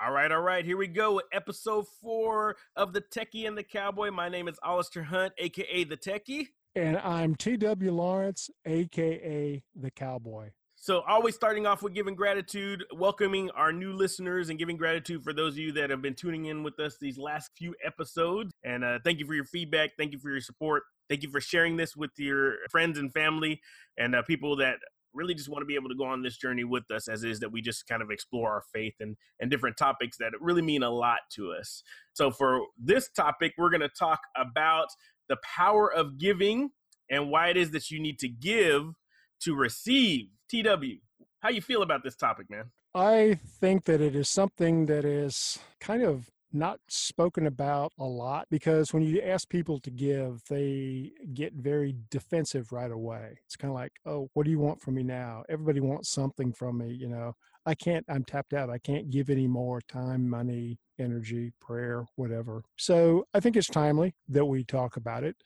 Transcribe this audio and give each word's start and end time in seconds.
All 0.00 0.12
right, 0.12 0.30
all 0.30 0.42
right, 0.42 0.64
here 0.64 0.76
we 0.76 0.86
go. 0.86 1.20
Episode 1.32 1.84
four 2.00 2.54
of 2.76 2.92
The 2.92 3.00
Techie 3.00 3.48
and 3.48 3.58
the 3.58 3.64
Cowboy. 3.64 4.12
My 4.12 4.28
name 4.28 4.46
is 4.46 4.56
Alistair 4.64 5.02
Hunt, 5.02 5.32
aka 5.38 5.82
The 5.82 5.96
Techie. 5.96 6.46
And 6.76 6.98
I'm 6.98 7.34
TW 7.34 7.90
Lawrence, 7.90 8.48
aka 8.64 9.60
The 9.74 9.90
Cowboy. 9.90 10.50
So, 10.76 11.00
always 11.08 11.34
starting 11.34 11.66
off 11.66 11.82
with 11.82 11.94
giving 11.94 12.14
gratitude, 12.14 12.84
welcoming 12.94 13.50
our 13.50 13.72
new 13.72 13.92
listeners, 13.92 14.50
and 14.50 14.58
giving 14.58 14.76
gratitude 14.76 15.24
for 15.24 15.32
those 15.32 15.54
of 15.54 15.58
you 15.58 15.72
that 15.72 15.90
have 15.90 16.00
been 16.00 16.14
tuning 16.14 16.44
in 16.44 16.62
with 16.62 16.78
us 16.78 16.96
these 17.00 17.18
last 17.18 17.50
few 17.56 17.74
episodes. 17.84 18.52
And 18.62 18.84
uh, 18.84 19.00
thank 19.02 19.18
you 19.18 19.26
for 19.26 19.34
your 19.34 19.46
feedback. 19.46 19.96
Thank 19.98 20.12
you 20.12 20.20
for 20.20 20.30
your 20.30 20.40
support. 20.40 20.84
Thank 21.08 21.24
you 21.24 21.30
for 21.30 21.40
sharing 21.40 21.76
this 21.76 21.96
with 21.96 22.12
your 22.18 22.54
friends 22.70 22.98
and 22.98 23.12
family 23.12 23.60
and 23.96 24.14
uh, 24.14 24.22
people 24.22 24.54
that 24.58 24.76
really 25.14 25.34
just 25.34 25.48
want 25.48 25.62
to 25.62 25.66
be 25.66 25.74
able 25.74 25.88
to 25.88 25.94
go 25.94 26.04
on 26.04 26.22
this 26.22 26.36
journey 26.36 26.64
with 26.64 26.90
us 26.90 27.08
as 27.08 27.24
is 27.24 27.40
that 27.40 27.50
we 27.50 27.60
just 27.60 27.86
kind 27.86 28.02
of 28.02 28.10
explore 28.10 28.50
our 28.50 28.62
faith 28.72 28.94
and 29.00 29.16
and 29.40 29.50
different 29.50 29.76
topics 29.76 30.16
that 30.18 30.32
really 30.40 30.62
mean 30.62 30.82
a 30.82 30.90
lot 30.90 31.20
to 31.32 31.52
us. 31.52 31.82
So 32.12 32.30
for 32.30 32.60
this 32.78 33.08
topic 33.10 33.54
we're 33.58 33.70
going 33.70 33.80
to 33.80 33.88
talk 33.88 34.20
about 34.36 34.88
the 35.28 35.36
power 35.56 35.92
of 35.92 36.18
giving 36.18 36.70
and 37.10 37.30
why 37.30 37.48
it 37.48 37.56
is 37.56 37.70
that 37.72 37.90
you 37.90 38.00
need 38.00 38.18
to 38.20 38.28
give 38.28 38.92
to 39.40 39.54
receive. 39.54 40.26
Tw 40.50 41.00
how 41.40 41.50
you 41.50 41.60
feel 41.60 41.82
about 41.82 42.02
this 42.02 42.16
topic 42.16 42.50
man? 42.50 42.64
I 42.94 43.38
think 43.60 43.84
that 43.84 44.00
it 44.00 44.16
is 44.16 44.28
something 44.28 44.86
that 44.86 45.04
is 45.04 45.58
kind 45.80 46.02
of 46.02 46.30
not 46.52 46.80
spoken 46.88 47.46
about 47.46 47.92
a 47.98 48.04
lot 48.04 48.46
because 48.50 48.92
when 48.92 49.02
you 49.02 49.20
ask 49.20 49.48
people 49.48 49.78
to 49.80 49.90
give, 49.90 50.42
they 50.48 51.12
get 51.34 51.52
very 51.54 51.94
defensive 52.10 52.72
right 52.72 52.90
away. 52.90 53.38
It's 53.44 53.56
kind 53.56 53.70
of 53.70 53.74
like, 53.74 53.92
oh, 54.06 54.30
what 54.32 54.44
do 54.44 54.50
you 54.50 54.58
want 54.58 54.80
from 54.80 54.94
me 54.94 55.02
now? 55.02 55.44
Everybody 55.48 55.80
wants 55.80 56.10
something 56.10 56.52
from 56.52 56.78
me, 56.78 56.92
you 56.92 57.08
know. 57.08 57.34
I 57.66 57.74
can't, 57.74 58.04
I'm 58.08 58.24
tapped 58.24 58.54
out. 58.54 58.70
I 58.70 58.78
can't 58.78 59.10
give 59.10 59.28
any 59.28 59.46
more 59.46 59.80
time, 59.82 60.28
money, 60.28 60.78
energy, 60.98 61.52
prayer, 61.60 62.06
whatever. 62.16 62.62
So 62.76 63.26
I 63.34 63.40
think 63.40 63.56
it's 63.56 63.68
timely 63.68 64.14
that 64.28 64.46
we 64.46 64.64
talk 64.64 64.96
about 64.96 65.24
it. 65.24 65.36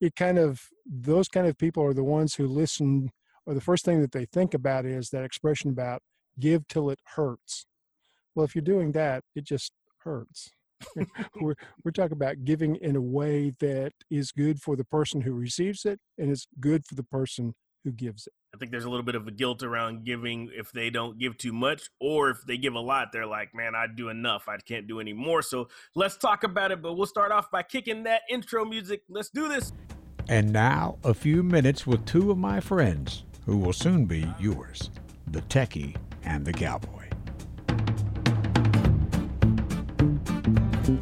It 0.00 0.14
kind 0.14 0.38
of, 0.38 0.60
those 0.84 1.28
kind 1.28 1.46
of 1.46 1.56
people 1.56 1.82
are 1.82 1.94
the 1.94 2.04
ones 2.04 2.34
who 2.34 2.46
listen, 2.46 3.10
or 3.46 3.54
the 3.54 3.60
first 3.62 3.84
thing 3.84 4.00
that 4.02 4.12
they 4.12 4.26
think 4.26 4.52
about 4.52 4.84
is 4.84 5.08
that 5.10 5.24
expression 5.24 5.70
about 5.70 6.02
give 6.38 6.68
till 6.68 6.90
it 6.90 7.00
hurts. 7.16 7.66
Well, 8.34 8.44
if 8.44 8.54
you're 8.54 8.62
doing 8.62 8.92
that, 8.92 9.24
it 9.34 9.44
just 9.44 9.72
hurts. 10.04 10.50
we're, 11.40 11.54
we're 11.84 11.90
talking 11.90 12.16
about 12.16 12.44
giving 12.44 12.76
in 12.76 12.96
a 12.96 13.00
way 13.00 13.52
that 13.60 13.92
is 14.10 14.32
good 14.32 14.60
for 14.60 14.76
the 14.76 14.84
person 14.84 15.20
who 15.20 15.32
receives 15.32 15.84
it 15.84 16.00
and 16.18 16.30
is 16.30 16.46
good 16.58 16.86
for 16.86 16.94
the 16.94 17.02
person 17.02 17.54
who 17.84 17.92
gives 17.92 18.26
it. 18.26 18.32
I 18.54 18.58
think 18.58 18.72
there's 18.72 18.84
a 18.84 18.90
little 18.90 19.04
bit 19.04 19.14
of 19.14 19.28
a 19.28 19.30
guilt 19.30 19.62
around 19.62 20.04
giving 20.04 20.50
if 20.52 20.72
they 20.72 20.90
don't 20.90 21.18
give 21.18 21.38
too 21.38 21.52
much, 21.52 21.88
or 22.00 22.30
if 22.30 22.44
they 22.46 22.56
give 22.56 22.74
a 22.74 22.80
lot, 22.80 23.08
they're 23.12 23.26
like, 23.26 23.54
man, 23.54 23.74
I 23.74 23.86
do 23.86 24.08
enough. 24.08 24.48
I 24.48 24.56
can't 24.56 24.88
do 24.88 25.00
any 25.00 25.12
more. 25.12 25.40
So 25.40 25.68
let's 25.94 26.16
talk 26.16 26.42
about 26.42 26.72
it. 26.72 26.82
But 26.82 26.94
we'll 26.94 27.06
start 27.06 27.30
off 27.30 27.50
by 27.50 27.62
kicking 27.62 28.02
that 28.04 28.22
intro 28.28 28.64
music. 28.64 29.02
Let's 29.08 29.30
do 29.30 29.48
this. 29.48 29.72
And 30.28 30.52
now, 30.52 30.98
a 31.04 31.14
few 31.14 31.42
minutes 31.42 31.86
with 31.86 32.04
two 32.06 32.30
of 32.30 32.38
my 32.38 32.60
friends 32.60 33.24
who 33.46 33.56
will 33.56 33.72
soon 33.72 34.04
be 34.04 34.26
yours 34.38 34.90
the 35.28 35.42
techie 35.42 35.96
and 36.24 36.44
the 36.44 36.52
cowboy. 36.52 37.09
All 40.90 40.96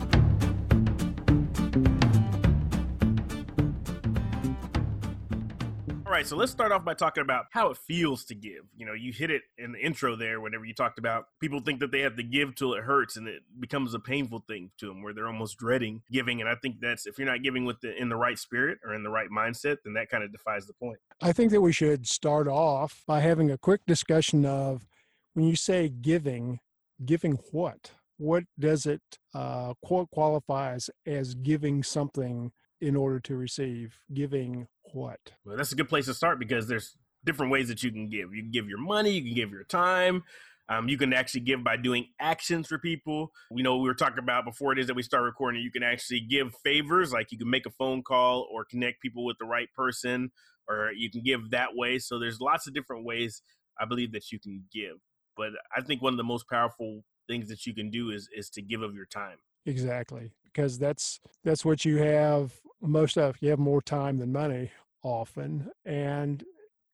right, 6.12 6.26
so 6.26 6.36
let's 6.36 6.52
start 6.52 6.72
off 6.72 6.84
by 6.84 6.92
talking 6.92 7.22
about 7.22 7.46
how 7.52 7.70
it 7.70 7.78
feels 7.78 8.24
to 8.26 8.34
give. 8.34 8.64
You 8.76 8.84
know, 8.84 8.92
you 8.92 9.12
hit 9.12 9.30
it 9.30 9.42
in 9.56 9.72
the 9.72 9.78
intro 9.78 10.14
there 10.14 10.40
whenever 10.40 10.66
you 10.66 10.74
talked 10.74 10.98
about 10.98 11.26
people 11.40 11.60
think 11.60 11.80
that 11.80 11.90
they 11.90 12.00
have 12.00 12.16
to 12.16 12.22
give 12.22 12.54
till 12.54 12.74
it 12.74 12.82
hurts 12.82 13.16
and 13.16 13.26
it 13.28 13.42
becomes 13.58 13.94
a 13.94 13.98
painful 13.98 14.44
thing 14.46 14.70
to 14.78 14.88
them 14.88 15.02
where 15.02 15.14
they're 15.14 15.26
almost 15.26 15.56
dreading 15.56 16.02
giving. 16.12 16.40
And 16.40 16.50
I 16.50 16.54
think 16.60 16.80
that's 16.80 17.06
if 17.06 17.18
you're 17.18 17.26
not 17.26 17.42
giving 17.42 17.64
with 17.64 17.80
the 17.80 17.96
in 17.96 18.10
the 18.10 18.16
right 18.16 18.38
spirit 18.38 18.78
or 18.84 18.92
in 18.94 19.04
the 19.04 19.10
right 19.10 19.28
mindset, 19.30 19.78
then 19.84 19.94
that 19.94 20.10
kind 20.10 20.22
of 20.22 20.32
defies 20.32 20.66
the 20.66 20.74
point. 20.74 20.98
I 21.22 21.32
think 21.32 21.50
that 21.52 21.62
we 21.62 21.72
should 21.72 22.06
start 22.06 22.46
off 22.46 23.04
by 23.06 23.20
having 23.20 23.50
a 23.50 23.56
quick 23.56 23.80
discussion 23.86 24.44
of 24.44 24.86
when 25.32 25.46
you 25.46 25.56
say 25.56 25.88
giving, 25.88 26.60
giving 27.04 27.38
what? 27.52 27.92
What 28.18 28.44
does 28.58 28.84
it 28.84 29.00
uh, 29.32 29.74
qualifies 29.82 30.90
as 31.06 31.34
giving 31.34 31.82
something 31.82 32.52
in 32.80 32.96
order 32.96 33.20
to 33.20 33.36
receive? 33.36 33.96
Giving 34.12 34.66
what? 34.92 35.20
Well, 35.44 35.56
that's 35.56 35.72
a 35.72 35.76
good 35.76 35.88
place 35.88 36.06
to 36.06 36.14
start 36.14 36.38
because 36.38 36.66
there's 36.66 36.96
different 37.24 37.52
ways 37.52 37.68
that 37.68 37.82
you 37.82 37.90
can 37.90 38.08
give. 38.08 38.34
You 38.34 38.42
can 38.42 38.50
give 38.50 38.68
your 38.68 38.78
money, 38.78 39.10
you 39.10 39.22
can 39.22 39.34
give 39.34 39.50
your 39.50 39.64
time. 39.64 40.24
Um, 40.70 40.88
you 40.88 40.98
can 40.98 41.14
actually 41.14 41.40
give 41.40 41.64
by 41.64 41.76
doing 41.78 42.08
actions 42.20 42.66
for 42.66 42.78
people. 42.78 43.32
We 43.50 43.62
know 43.62 43.78
we 43.78 43.88
were 43.88 43.94
talking 43.94 44.18
about 44.18 44.44
before 44.44 44.72
it 44.72 44.78
is 44.78 44.86
that 44.88 44.96
we 44.96 45.02
start 45.02 45.22
recording. 45.22 45.62
You 45.62 45.70
can 45.70 45.82
actually 45.82 46.20
give 46.20 46.54
favors, 46.62 47.10
like 47.10 47.32
you 47.32 47.38
can 47.38 47.48
make 47.48 47.64
a 47.64 47.70
phone 47.70 48.02
call 48.02 48.46
or 48.52 48.66
connect 48.66 49.00
people 49.00 49.24
with 49.24 49.38
the 49.38 49.46
right 49.46 49.68
person, 49.74 50.30
or 50.68 50.90
you 50.94 51.10
can 51.10 51.22
give 51.22 51.52
that 51.52 51.68
way. 51.74 51.98
So 51.98 52.18
there's 52.18 52.40
lots 52.40 52.66
of 52.66 52.74
different 52.74 53.06
ways 53.06 53.42
I 53.80 53.86
believe 53.86 54.12
that 54.12 54.30
you 54.30 54.38
can 54.38 54.64
give. 54.70 54.96
But 55.38 55.50
I 55.74 55.80
think 55.80 56.02
one 56.02 56.12
of 56.12 56.18
the 56.18 56.24
most 56.24 56.48
powerful 56.50 57.02
things 57.28 57.48
that 57.48 57.66
you 57.66 57.74
can 57.74 57.90
do 57.90 58.10
is 58.10 58.28
is 58.34 58.50
to 58.50 58.62
give 58.62 58.82
of 58.82 58.94
your 58.94 59.06
time. 59.06 59.38
Exactly, 59.66 60.32
because 60.44 60.78
that's 60.78 61.20
that's 61.44 61.64
what 61.64 61.84
you 61.84 61.98
have 61.98 62.52
most 62.80 63.18
of. 63.18 63.36
You 63.40 63.50
have 63.50 63.58
more 63.58 63.82
time 63.82 64.18
than 64.18 64.32
money 64.32 64.70
often, 65.02 65.70
and 65.84 66.42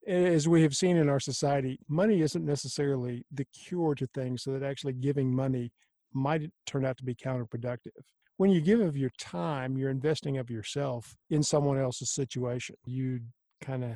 as 0.07 0.47
we 0.47 0.63
have 0.63 0.77
seen 0.77 0.97
in 0.97 1.09
our 1.09 1.21
society, 1.21 1.79
money 1.89 2.21
isn't 2.21 2.45
necessarily 2.45 3.25
the 3.33 3.47
cure 3.47 3.95
to 3.95 4.07
things. 4.09 4.43
So 4.43 4.53
that 4.53 4.63
actually 4.63 4.93
giving 4.95 5.35
money 5.35 5.73
might 6.13 6.51
turn 6.67 6.85
out 6.85 6.97
to 6.99 7.05
be 7.05 7.15
counterproductive. 7.15 8.03
When 8.37 8.51
you 8.51 8.61
give 8.61 8.81
of 8.81 8.97
your 8.97 9.11
time, 9.19 9.77
you're 9.77 9.91
investing 9.91 10.39
of 10.39 10.51
yourself 10.51 11.17
in 11.31 11.43
someone 11.43 11.79
else's 11.79 12.11
situation. 12.11 12.77
You 12.85 13.21
kind 13.61 13.85
of 13.85 13.91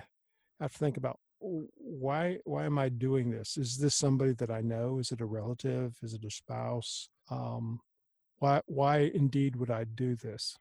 have 0.60 0.72
to 0.72 0.78
think 0.78 0.96
about 0.96 1.18
why 1.40 2.38
why 2.44 2.64
am 2.64 2.78
I 2.78 2.88
doing 2.88 3.30
this? 3.30 3.56
Is 3.56 3.78
this 3.78 3.94
somebody 3.94 4.32
that 4.34 4.50
I 4.50 4.60
know? 4.60 4.98
Is 4.98 5.12
it 5.12 5.20
a 5.20 5.26
relative? 5.26 5.96
Is 6.02 6.14
it 6.14 6.24
a 6.24 6.30
spouse? 6.30 7.08
Um, 7.30 7.80
why 8.38 8.62
why 8.66 9.10
indeed 9.14 9.56
would 9.56 9.70
I 9.70 9.84
do 9.84 10.16
this? 10.16 10.56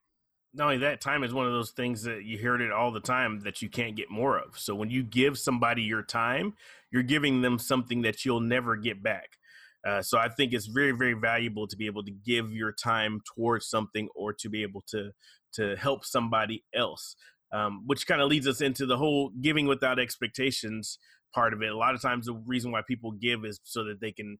Not 0.53 0.65
only 0.65 0.77
that, 0.79 1.01
time 1.01 1.23
is 1.23 1.33
one 1.33 1.45
of 1.45 1.53
those 1.53 1.71
things 1.71 2.03
that 2.03 2.23
you 2.23 2.37
hear 2.37 2.59
it 2.59 2.71
all 2.71 2.91
the 2.91 2.99
time 2.99 3.41
that 3.41 3.61
you 3.61 3.69
can't 3.69 3.95
get 3.95 4.09
more 4.09 4.39
of. 4.39 4.57
So 4.57 4.73
when 4.73 4.89
you 4.89 5.03
give 5.03 5.37
somebody 5.37 5.83
your 5.83 6.01
time, 6.01 6.53
you're 6.89 7.03
giving 7.03 7.41
them 7.41 7.59
something 7.59 8.01
that 8.03 8.25
you'll 8.25 8.39
never 8.39 8.75
get 8.75 9.03
back. 9.03 9.37
Uh, 9.85 10.01
so 10.01 10.17
I 10.17 10.29
think 10.29 10.53
it's 10.53 10.65
very, 10.65 10.91
very 10.91 11.13
valuable 11.13 11.67
to 11.67 11.77
be 11.77 11.85
able 11.85 12.03
to 12.03 12.11
give 12.11 12.51
your 12.51 12.71
time 12.71 13.21
towards 13.35 13.67
something 13.67 14.09
or 14.15 14.33
to 14.33 14.49
be 14.49 14.63
able 14.63 14.83
to 14.87 15.11
to 15.53 15.75
help 15.75 16.05
somebody 16.05 16.63
else 16.73 17.15
um, 17.53 17.83
which 17.85 18.07
kind 18.07 18.21
of 18.21 18.29
leads 18.29 18.47
us 18.47 18.61
into 18.61 18.85
the 18.85 18.97
whole 18.97 19.31
giving 19.41 19.67
without 19.67 19.99
expectations 19.99 20.99
part 21.33 21.53
of 21.53 21.61
it. 21.61 21.71
A 21.71 21.77
lot 21.77 21.95
of 21.95 22.01
times, 22.01 22.25
the 22.25 22.41
reason 22.45 22.71
why 22.71 22.81
people 22.87 23.11
give 23.11 23.45
is 23.45 23.59
so 23.63 23.83
that 23.85 24.01
they 24.01 24.11
can 24.11 24.37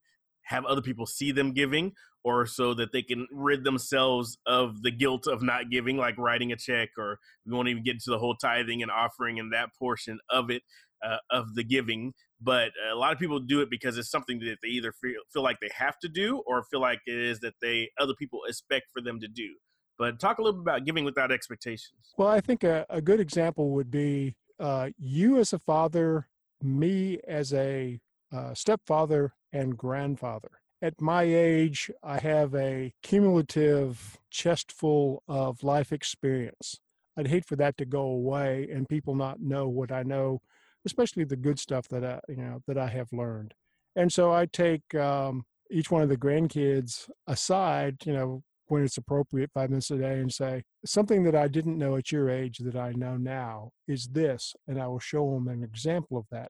have 0.48 0.66
other 0.66 0.82
people 0.82 1.06
see 1.06 1.32
them 1.32 1.54
giving 1.54 1.92
or 2.24 2.46
so 2.46 2.74
that 2.74 2.92
they 2.92 3.02
can 3.02 3.28
rid 3.32 3.64
themselves 3.64 4.38
of 4.46 4.82
the 4.82 4.92
guilt 4.92 5.28
of 5.28 5.42
not 5.42 5.70
giving 5.70 5.98
like 5.98 6.18
writing 6.18 6.52
a 6.52 6.56
check 6.56 6.90
or 6.98 7.20
we 7.46 7.54
won't 7.54 7.68
even 7.68 7.84
get 7.84 7.96
into 7.96 8.10
the 8.10 8.18
whole 8.18 8.36
tithing 8.36 8.82
and 8.82 8.92
offering 8.92 9.40
and 9.40 9.54
that 9.54 9.70
portion 9.78 10.20
of 10.30 10.50
it 10.50 10.62
uh, 11.06 11.18
of 11.30 11.54
the 11.56 11.64
giving 11.64 12.14
but 12.42 12.72
a 12.92 12.96
lot 12.96 13.14
of 13.14 13.20
people 13.20 13.40
do 13.40 13.62
it 13.62 13.70
because 13.70 13.98
it's 13.98 14.12
something 14.12 14.40
that 14.40 14.58
they 14.62 14.70
either 14.70 14.94
feel, 15.02 15.22
feel 15.34 15.44
like 15.44 15.58
they 15.62 15.70
have 15.76 15.98
to 16.00 16.08
do 16.08 16.42
or 16.46 16.64
feel 16.70 16.82
like 16.82 17.00
it 17.06 17.18
is 17.18 17.40
that 17.40 17.54
they 17.62 17.90
other 18.00 18.14
people 18.18 18.40
expect 18.48 18.86
for 18.94 19.02
them 19.02 19.20
to 19.20 19.28
do 19.28 19.56
but 19.98 20.20
talk 20.20 20.38
a 20.38 20.42
little 20.42 20.60
bit 20.60 20.72
about 20.72 20.86
giving 20.86 21.06
without 21.06 21.32
expectations. 21.32 22.14
Well, 22.18 22.28
I 22.28 22.42
think 22.42 22.64
a, 22.64 22.86
a 22.90 23.02
good 23.02 23.20
example 23.20 23.72
would 23.72 23.92
be 23.92 24.36
uh, 24.60 24.90
you 24.98 25.38
as 25.40 25.54
a 25.54 25.60
father, 25.60 26.28
me 26.62 27.20
as 27.28 27.54
a 27.54 28.00
uh, 28.32 28.54
stepfather 28.54 29.34
and 29.54 29.78
grandfather. 29.78 30.52
At 30.82 31.02
my 31.02 31.24
age, 31.24 31.90
I 32.04 32.20
have 32.20 32.54
a 32.54 32.94
cumulative 33.02 34.20
chest 34.30 34.72
full 34.72 35.24
of 35.28 35.64
life 35.64 35.92
experience. 35.92 36.80
I'd 37.18 37.28
hate 37.28 37.46
for 37.46 37.56
that 37.56 37.78
to 37.78 37.86
go 37.86 38.02
away 38.02 38.68
and 38.72 38.88
people 38.88 39.16
not 39.16 39.42
know 39.42 39.68
what 39.68 39.92
I 39.92 40.04
know, 40.04 40.42
especially 40.86 41.24
the 41.24 41.36
good 41.36 41.58
stuff 41.58 41.88
that 41.88 42.06
I, 42.06 42.20
you 42.30 42.38
know, 42.38 42.62
that 42.68 42.78
I 42.78 42.88
have 42.90 43.12
learned. 43.12 43.56
And 43.96 44.14
so 44.14 44.32
I 44.32 44.46
take 44.46 44.94
um, 44.94 45.46
each 45.72 45.90
one 45.90 46.04
of 46.04 46.10
the 46.10 46.18
grandkids 46.18 47.10
aside, 47.26 48.06
you 48.06 48.14
know, 48.14 48.44
when 48.70 48.84
it's 48.84 48.98
appropriate 48.98 49.52
five 49.54 49.70
minutes 49.70 49.92
a 49.92 49.98
day 49.98 50.20
and 50.20 50.34
say 50.34 50.64
something 50.86 51.24
that 51.24 51.36
i 51.36 51.48
didn't 51.48 51.78
know 51.78 51.96
at 51.96 52.12
your 52.12 52.30
age 52.30 52.58
that 52.60 52.76
i 52.76 52.92
know 52.94 53.18
now 53.18 53.72
is 53.88 54.08
this 54.08 54.56
and 54.68 54.82
i 54.82 54.88
will 54.88 55.00
show 55.00 55.34
them 55.34 55.48
an 55.48 55.64
example 55.64 56.18
of 56.18 56.26
that. 56.32 56.50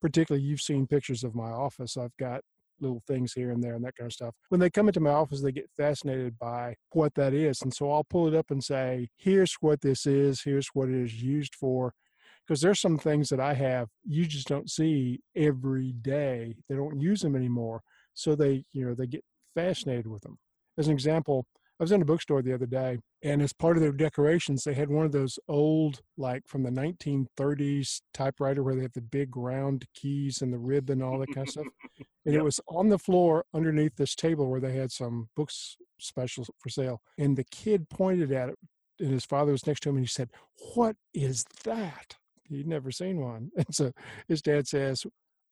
Particularly 0.00 0.44
you've 0.44 0.60
seen 0.60 0.86
pictures 0.86 1.24
of 1.24 1.34
my 1.34 1.50
office. 1.50 1.96
I've 1.96 2.16
got 2.18 2.42
little 2.80 3.02
things 3.08 3.32
here 3.32 3.50
and 3.50 3.62
there 3.62 3.74
and 3.74 3.84
that 3.84 3.96
kind 3.96 4.06
of 4.06 4.12
stuff. 4.12 4.34
When 4.50 4.60
they 4.60 4.70
come 4.70 4.86
into 4.88 5.00
my 5.00 5.10
office 5.10 5.42
they 5.42 5.52
get 5.52 5.70
fascinated 5.76 6.38
by 6.38 6.76
what 6.92 7.14
that 7.16 7.34
is 7.34 7.62
and 7.62 7.74
so 7.74 7.90
i'll 7.90 8.04
pull 8.04 8.28
it 8.28 8.34
up 8.34 8.50
and 8.50 8.62
say 8.62 9.08
here's 9.16 9.54
what 9.60 9.80
this 9.80 10.06
is. 10.06 10.42
Here's 10.42 10.68
what 10.68 10.88
it 10.88 10.94
is 10.94 11.22
used 11.22 11.54
for. 11.54 11.92
Because 12.46 12.60
there's 12.62 12.80
some 12.80 12.98
things 12.98 13.28
that 13.28 13.40
i 13.40 13.54
have 13.54 13.88
you 14.04 14.26
just 14.26 14.48
don't 14.48 14.70
see 14.70 15.20
every 15.36 15.92
day. 15.92 16.56
They 16.68 16.76
don't 16.76 17.00
use 17.00 17.20
them 17.20 17.36
anymore. 17.36 17.82
So 18.14 18.34
they 18.34 18.64
you 18.72 18.86
know 18.86 18.94
they 18.94 19.06
get 19.06 19.24
fascinated 19.54 20.06
with 20.06 20.22
them. 20.22 20.38
As 20.78 20.86
an 20.86 20.92
example, 20.94 21.44
I 21.80 21.84
was 21.84 21.92
in 21.92 22.02
a 22.02 22.04
bookstore 22.04 22.42
the 22.42 22.54
other 22.54 22.66
day, 22.66 22.98
and 23.22 23.40
as 23.42 23.52
part 23.52 23.76
of 23.76 23.82
their 23.82 23.92
decorations, 23.92 24.64
they 24.64 24.74
had 24.74 24.88
one 24.88 25.06
of 25.06 25.12
those 25.12 25.38
old, 25.48 26.00
like 26.16 26.42
from 26.46 26.62
the 26.62 26.70
1930s 26.70 28.00
typewriter 28.14 28.62
where 28.62 28.74
they 28.74 28.82
have 28.82 28.92
the 28.92 29.00
big 29.00 29.36
round 29.36 29.84
keys 29.94 30.42
and 30.42 30.52
the 30.52 30.58
rib 30.58 30.90
and 30.90 31.02
all 31.02 31.18
that 31.18 31.34
kind 31.34 31.46
of 31.46 31.50
stuff. 31.50 31.66
And 32.26 32.34
Yep. 32.34 32.40
it 32.40 32.44
was 32.44 32.60
on 32.68 32.88
the 32.90 32.98
floor 32.98 33.44
underneath 33.54 33.96
this 33.96 34.14
table 34.14 34.50
where 34.50 34.60
they 34.60 34.74
had 34.76 34.92
some 34.92 35.30
books 35.34 35.76
specials 35.98 36.50
for 36.58 36.68
sale. 36.68 37.00
And 37.16 37.36
the 37.36 37.44
kid 37.44 37.88
pointed 37.88 38.32
at 38.32 38.50
it, 38.50 38.58
and 39.00 39.12
his 39.12 39.24
father 39.24 39.52
was 39.52 39.66
next 39.66 39.80
to 39.84 39.88
him, 39.88 39.96
and 39.96 40.04
he 40.04 40.08
said, 40.08 40.30
What 40.74 40.96
is 41.14 41.44
that? 41.64 42.16
He'd 42.44 42.66
never 42.66 42.90
seen 42.90 43.20
one. 43.20 43.50
And 43.56 43.74
so 43.74 43.92
his 44.28 44.42
dad 44.42 44.68
says, 44.68 45.06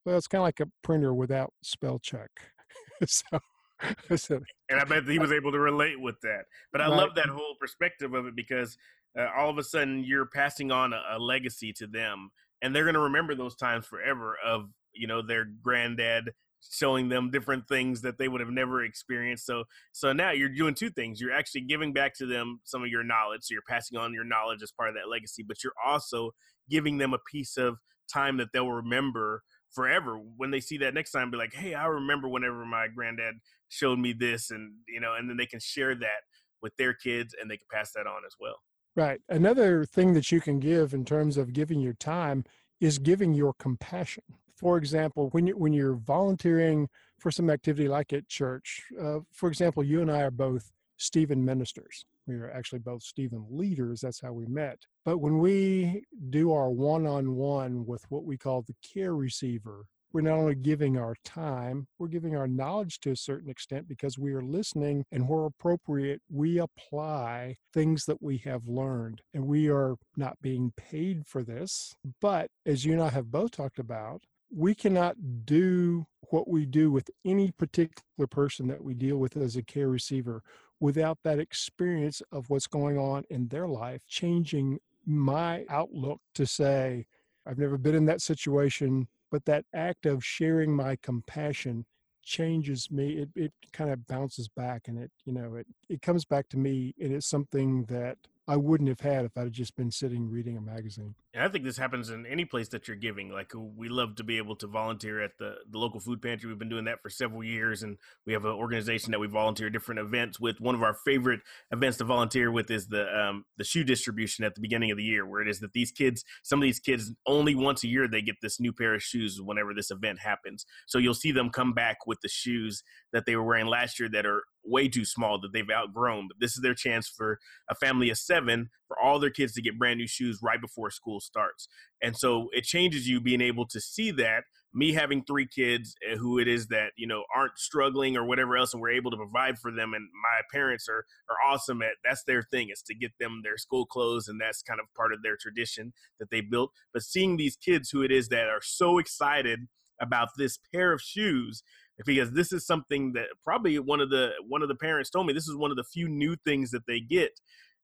Well, 0.05 0.19
it's 0.19 0.27
kind 0.27 0.41
of 0.41 0.47
like 0.47 0.61
a 0.61 0.71
printer 0.83 1.15
without 1.15 1.53
spell 1.63 1.99
check. 1.99 2.31
so, 3.07 3.39
so 4.17 4.41
and 4.69 4.81
I 4.81 4.85
bet 4.85 5.05
he 5.09 5.19
was 5.19 5.33
able 5.33 5.53
to 5.53 5.59
relate 5.59 6.01
with 6.01 6.21
that. 6.23 6.45
But 6.73 6.81
I 6.81 6.87
Right. 6.87 6.97
love 6.97 7.15
that 7.17 7.29
whole 7.29 7.55
perspective 7.61 8.15
of 8.15 8.27
it 8.27 8.35
because 8.35 8.77
uh, 9.19 9.27
all 9.37 9.49
of 9.51 9.59
a 9.59 9.65
sudden 9.65 10.05
you're 10.05 10.27
passing 10.27 10.71
on 10.71 10.93
a, 10.93 11.01
a 11.13 11.19
legacy 11.19 11.73
to 11.75 11.87
them, 11.87 12.31
and 12.63 12.75
they're 12.75 12.85
going 12.85 12.95
to 12.95 13.01
remember 13.01 13.35
those 13.35 13.57
times 13.57 13.87
forever. 13.87 14.37
Of 14.45 14.71
you 14.93 15.07
know 15.07 15.23
their 15.23 15.45
granddad 15.45 16.33
showing 16.73 17.09
them 17.09 17.31
different 17.31 17.69
things 17.69 18.01
that 18.01 18.19
they 18.19 18.27
would 18.29 18.41
have 18.41 18.51
never 18.51 18.83
experienced. 18.83 19.47
So 19.47 19.65
so 19.93 20.13
now 20.13 20.33
you're 20.33 20.49
doing 20.49 20.75
two 20.75 20.91
things. 20.91 21.21
You're 21.21 21.33
actually 21.33 21.63
giving 21.63 21.93
back 21.93 22.15
to 22.17 22.27
them 22.27 22.61
some 22.65 22.83
of 22.83 22.89
your 22.89 23.05
knowledge. 23.05 23.43
So 23.45 23.53
you're 23.53 23.63
passing 23.69 23.99
on 23.99 24.13
your 24.13 24.25
knowledge 24.25 24.63
as 24.63 24.73
part 24.73 24.89
of 24.89 24.97
that 24.97 25.09
legacy, 25.09 25.45
but 25.47 25.63
you're 25.63 25.73
also 25.85 26.33
giving 26.69 26.99
them 26.99 27.15
a 27.15 27.19
piece 27.31 27.57
of 27.57 27.77
time 28.13 28.37
that 28.39 28.49
they'll 28.53 28.71
remember 28.71 29.43
forever 29.73 30.17
when 30.37 30.51
they 30.51 30.61
see 30.61 30.79
that 30.79 30.95
next 30.95 31.11
time 31.11 31.31
be 31.31 31.37
like 31.37 31.53
hey 31.53 31.75
i 31.75 31.87
remember 31.87 32.29
whenever 32.29 32.65
my 32.65 32.87
granddad 32.87 33.35
showed 33.69 33.99
me 33.99 34.13
this 34.13 34.51
and 34.51 34.73
you 34.89 35.01
know 35.01 35.15
and 35.15 35.29
then 35.29 35.37
they 35.37 35.47
can 35.47 35.61
share 35.61 35.95
that 35.95 36.23
with 36.63 36.77
their 36.77 36.95
kids 36.95 37.35
and 37.41 37.51
they 37.51 37.57
can 37.57 37.67
pass 37.71 37.93
that 37.93 38.07
on 38.07 38.23
as 38.27 38.35
well 38.41 38.57
Right. 38.97 39.21
Another 39.29 39.85
thing 39.85 40.15
that 40.15 40.33
you 40.33 40.41
can 40.41 40.59
give 40.59 40.95
in 40.95 41.05
terms 41.05 41.37
of 41.37 41.53
giving 41.53 41.81
your 41.81 41.93
time 41.93 42.45
is 42.81 42.99
giving 42.99 43.35
your 43.35 43.53
compassion. 43.59 44.25
For 44.57 44.79
example, 44.79 45.29
when 45.33 45.47
you 45.47 45.57
when 45.57 45.75
you're 45.75 45.97
volunteering 45.97 46.89
for 47.19 47.31
some 47.31 47.51
activity 47.51 47.89
like 47.89 48.15
at 48.15 48.27
church, 48.27 48.85
uh, 48.99 49.19
for 49.33 49.51
example, 49.51 49.85
you 49.85 50.01
and 50.01 50.11
I 50.11 50.23
are 50.23 50.31
both 50.31 50.73
Stephen 50.97 51.45
ministers. 51.45 52.07
We 52.27 52.37
are 52.37 52.51
actually 52.51 52.79
both 52.79 53.03
Stephen 53.03 53.45
leaders. 53.51 54.01
That's 54.01 54.21
how 54.21 54.33
we 54.33 54.47
met. 54.47 54.79
But 55.05 55.19
when 55.19 55.39
we 55.39 56.05
do 56.31 56.53
our 56.53 56.71
one-on-one 56.71 57.85
with 57.85 58.03
what 58.09 58.25
we 58.25 58.39
call 58.39 58.63
the 58.63 58.75
care 58.83 59.15
receiver, 59.15 59.85
we're 60.17 60.23
not 60.23 60.39
only 60.39 60.55
giving 60.55 60.97
our 60.97 61.15
time, 61.27 61.87
we're 61.99 62.09
giving 62.09 62.35
our 62.35 62.49
knowledge 62.49 63.01
to 63.01 63.11
a 63.11 63.17
certain 63.17 63.51
extent 63.51 63.87
because 63.87 64.17
we 64.17 64.33
are 64.33 64.41
listening 64.41 65.05
and 65.13 65.29
where 65.29 65.45
appropriate, 65.45 66.23
we 66.31 66.59
apply 66.59 67.55
things 67.75 68.07
that 68.07 68.23
we 68.23 68.39
have 68.39 68.67
learned. 68.67 69.21
And 69.35 69.47
we 69.47 69.69
are 69.69 69.97
not 70.17 70.41
being 70.41 70.73
paid 70.75 71.27
for 71.27 71.43
this. 71.43 71.95
But 72.19 72.49
as 72.65 72.87
you 72.87 72.95
and 72.95 73.03
I 73.03 73.11
have 73.11 73.31
both 73.31 73.51
talked 73.51 73.79
about, 73.79 74.23
we 74.51 74.75
cannot 74.75 75.45
do 75.45 76.07
what 76.31 76.49
we 76.49 76.65
do 76.65 76.91
with 76.91 77.11
any 77.27 77.51
particular 77.51 78.27
person 78.27 78.69
that 78.69 78.83
we 78.83 78.95
deal 78.95 79.19
with 79.19 79.37
as 79.37 79.55
a 79.55 79.63
care 79.63 79.91
receiver 79.91 80.43
without 80.81 81.19
that 81.25 81.39
experience 81.39 82.23
of 82.33 82.49
what's 82.49 82.67
going 82.67 82.97
on 82.97 83.25
in 83.29 83.49
their 83.49 83.69
life 83.69 84.01
changing 84.09 84.79
my 85.05 85.67
outlook 85.69 86.23
to 86.37 86.47
say, 86.47 87.05
I've 87.47 87.59
never 87.59 87.77
been 87.77 87.95
in 87.95 88.07
that 88.07 88.23
situation, 88.23 89.09
but 89.31 89.45
that 89.45 89.65
act 89.75 90.07
of 90.07 90.25
sharing 90.25 90.75
my 90.75 90.97
compassion 91.03 91.85
changes 92.23 92.91
me. 92.91 93.19
It, 93.19 93.29
it 93.35 93.53
kind 93.73 93.91
of 93.91 94.07
bounces 94.07 94.49
back 94.49 94.89
and 94.89 94.99
it, 94.99 95.11
you 95.25 95.33
know, 95.33 95.55
it, 95.55 95.67
it 95.89 96.03
comes 96.03 96.25
back 96.25 96.49
to 96.51 96.59
me 96.59 96.95
and 97.01 97.13
it's 97.13 97.29
something 97.29 97.85
that 97.85 98.19
I 98.49 98.57
wouldn't 98.57 98.89
have 98.89 99.01
had 99.01 99.25
if 99.25 99.37
I'd 99.37 99.53
just 99.53 99.77
been 99.77 99.91
sitting 99.91 100.31
reading 100.31 100.57
a 100.57 100.61
magazine. 100.61 101.15
and 101.35 101.43
i 101.43 101.49
think 101.49 101.65
this 101.65 101.77
happens 101.77 102.11
in 102.11 102.25
any 102.27 102.45
place 102.45 102.69
that 102.69 102.87
you're 102.87 102.97
giving 102.97 103.31
like 103.31 103.53
we 103.55 103.89
love 103.89 104.15
to 104.17 104.25
be 104.25 104.39
able 104.39 104.55
to 104.57 104.67
volunteer 104.67 105.21
at 105.21 105.33
the, 105.39 105.57
the 105.71 105.79
local 105.79 106.01
food 106.01 106.23
pantry. 106.23 106.49
We've 106.49 106.59
been 106.59 106.69
doing 106.69 106.85
that 106.85 107.03
for 107.03 107.11
several 107.11 107.43
years 107.43 107.83
and 107.83 107.97
we 108.25 108.33
have 108.33 108.45
an 108.45 108.53
organization 108.53 109.11
that 109.11 109.19
we 109.19 109.27
volunteer 109.27 109.69
different 109.69 110.01
events 110.01 110.39
with. 110.39 110.61
One 110.61 110.75
of 110.75 110.83
our 110.83 110.95
favorite 110.95 111.41
events 111.73 111.99
to 111.99 112.05
volunteer 112.05 112.51
with 112.51 112.71
is 112.71 112.87
the 112.87 113.07
um, 113.19 113.45
the 113.57 113.65
shoe 113.65 113.85
distribution 113.85 114.45
at 114.45 114.55
the 114.55 114.61
beginning 114.61 114.91
of 114.91 114.97
the 114.97 115.05
year 115.05 115.27
where 115.27 115.43
it 115.43 115.49
is 115.49 115.61
that 115.61 115.73
these 115.73 115.91
kids 115.91 116.25
some 116.43 116.61
of 116.61 116.63
these 116.63 116.81
kids 116.81 117.13
only 117.27 117.55
once 117.55 117.83
a 117.85 117.89
year 117.89 118.07
they 118.07 118.23
get 118.23 118.37
this 118.43 118.61
new 118.61 118.73
pair 118.73 118.95
of 118.95 119.03
shoes 119.03 119.41
whenever 119.43 119.75
this 119.75 119.91
event 119.91 120.21
happens. 120.21 120.65
So 120.87 120.99
you'll 120.99 121.15
see 121.15 121.33
them 121.33 121.51
come 121.51 121.73
back 121.73 122.07
with 122.07 122.21
the 122.21 122.29
shoes 122.29 122.83
that 123.13 123.27
they 123.27 123.35
were 123.35 123.45
wearing 123.45 123.67
last 123.67 123.99
year 123.99 124.09
that 124.11 124.25
are 124.25 124.45
way 124.67 124.89
too 124.89 125.05
small 125.05 125.41
that 125.41 125.53
they've 125.53 125.71
outgrown 125.71 126.29
but 126.29 126.37
this 126.41 126.57
is 126.57 126.63
their 126.63 126.75
chance 126.75 127.09
for 127.09 127.39
a 127.71 127.75
family 127.75 128.11
of 128.11 128.19
seven 128.19 128.71
for 128.87 128.99
all 129.01 129.19
their 129.19 129.31
kids 129.31 129.53
to 129.55 129.63
get 129.63 129.79
brand 129.79 129.99
new 129.99 130.07
shoes 130.07 130.39
right 130.43 130.61
before 130.61 130.91
school 130.91 131.21
starts. 131.21 131.69
And 132.03 132.17
so 132.17 132.49
it 132.53 132.65
changes 132.65 133.09
you 133.09 133.21
being 133.21 133.41
able 133.41 133.67
to 133.69 133.81
see 133.81 134.11
that. 134.13 134.45
Me 134.73 134.93
having 134.93 135.25
three 135.25 135.47
kids 135.47 135.95
uh, 136.11 136.17
who 136.17 136.39
it 136.39 136.47
is 136.47 136.67
that 136.69 136.91
you 136.97 137.07
know 137.07 137.25
aren't 137.35 137.59
struggling 137.59 138.17
or 138.17 138.27
whatever 138.27 138.57
else 138.57 138.75
and 138.75 138.81
we're 138.83 138.91
able 138.91 139.11
to 139.11 139.17
provide 139.17 139.59
for 139.59 139.71
them 139.71 139.95
and 139.95 140.07
my 140.13 140.43
parents 140.53 140.87
are 140.89 141.07
are 141.31 141.51
awesome 141.51 141.81
at 141.81 141.93
that's 142.05 142.25
their 142.25 142.43
thing 142.43 142.69
is 142.71 142.83
to 142.83 142.95
get 142.95 143.13
them 143.19 143.41
their 143.43 143.57
school 143.57 143.87
clothes 143.87 144.29
and 144.29 144.39
that's 144.39 144.63
kind 144.63 144.79
of 144.79 144.87
part 144.95 145.15
of 145.15 145.23
their 145.23 145.37
tradition 145.41 145.93
that 146.19 146.31
they 146.31 146.43
built. 146.43 146.73
But 146.93 147.03
seeing 147.03 147.37
these 147.37 147.57
kids 147.57 147.91
who 147.91 148.03
it 148.03 148.13
is 148.13 148.29
that 148.29 148.49
are 148.49 148.61
so 148.63 148.99
excited 148.99 149.61
about 149.99 150.29
this 150.37 150.59
pair 150.75 150.93
of 150.93 151.01
shoes 151.01 151.63
because 152.05 152.33
this 152.33 152.53
is 152.53 152.67
something 152.67 153.13
that 153.13 153.27
probably 153.43 153.79
one 153.79 154.01
of 154.01 154.11
the 154.11 154.33
one 154.47 154.63
of 154.63 154.69
the 154.69 154.75
parents 154.75 155.11
told 155.11 155.27
me 155.27 155.33
this 155.33 155.49
is 155.49 155.57
one 155.57 155.71
of 155.71 155.77
the 155.77 155.85
few 155.85 156.09
new 156.09 156.37
things 156.45 156.71
that 156.71 156.87
they 156.87 157.01
get 157.01 157.41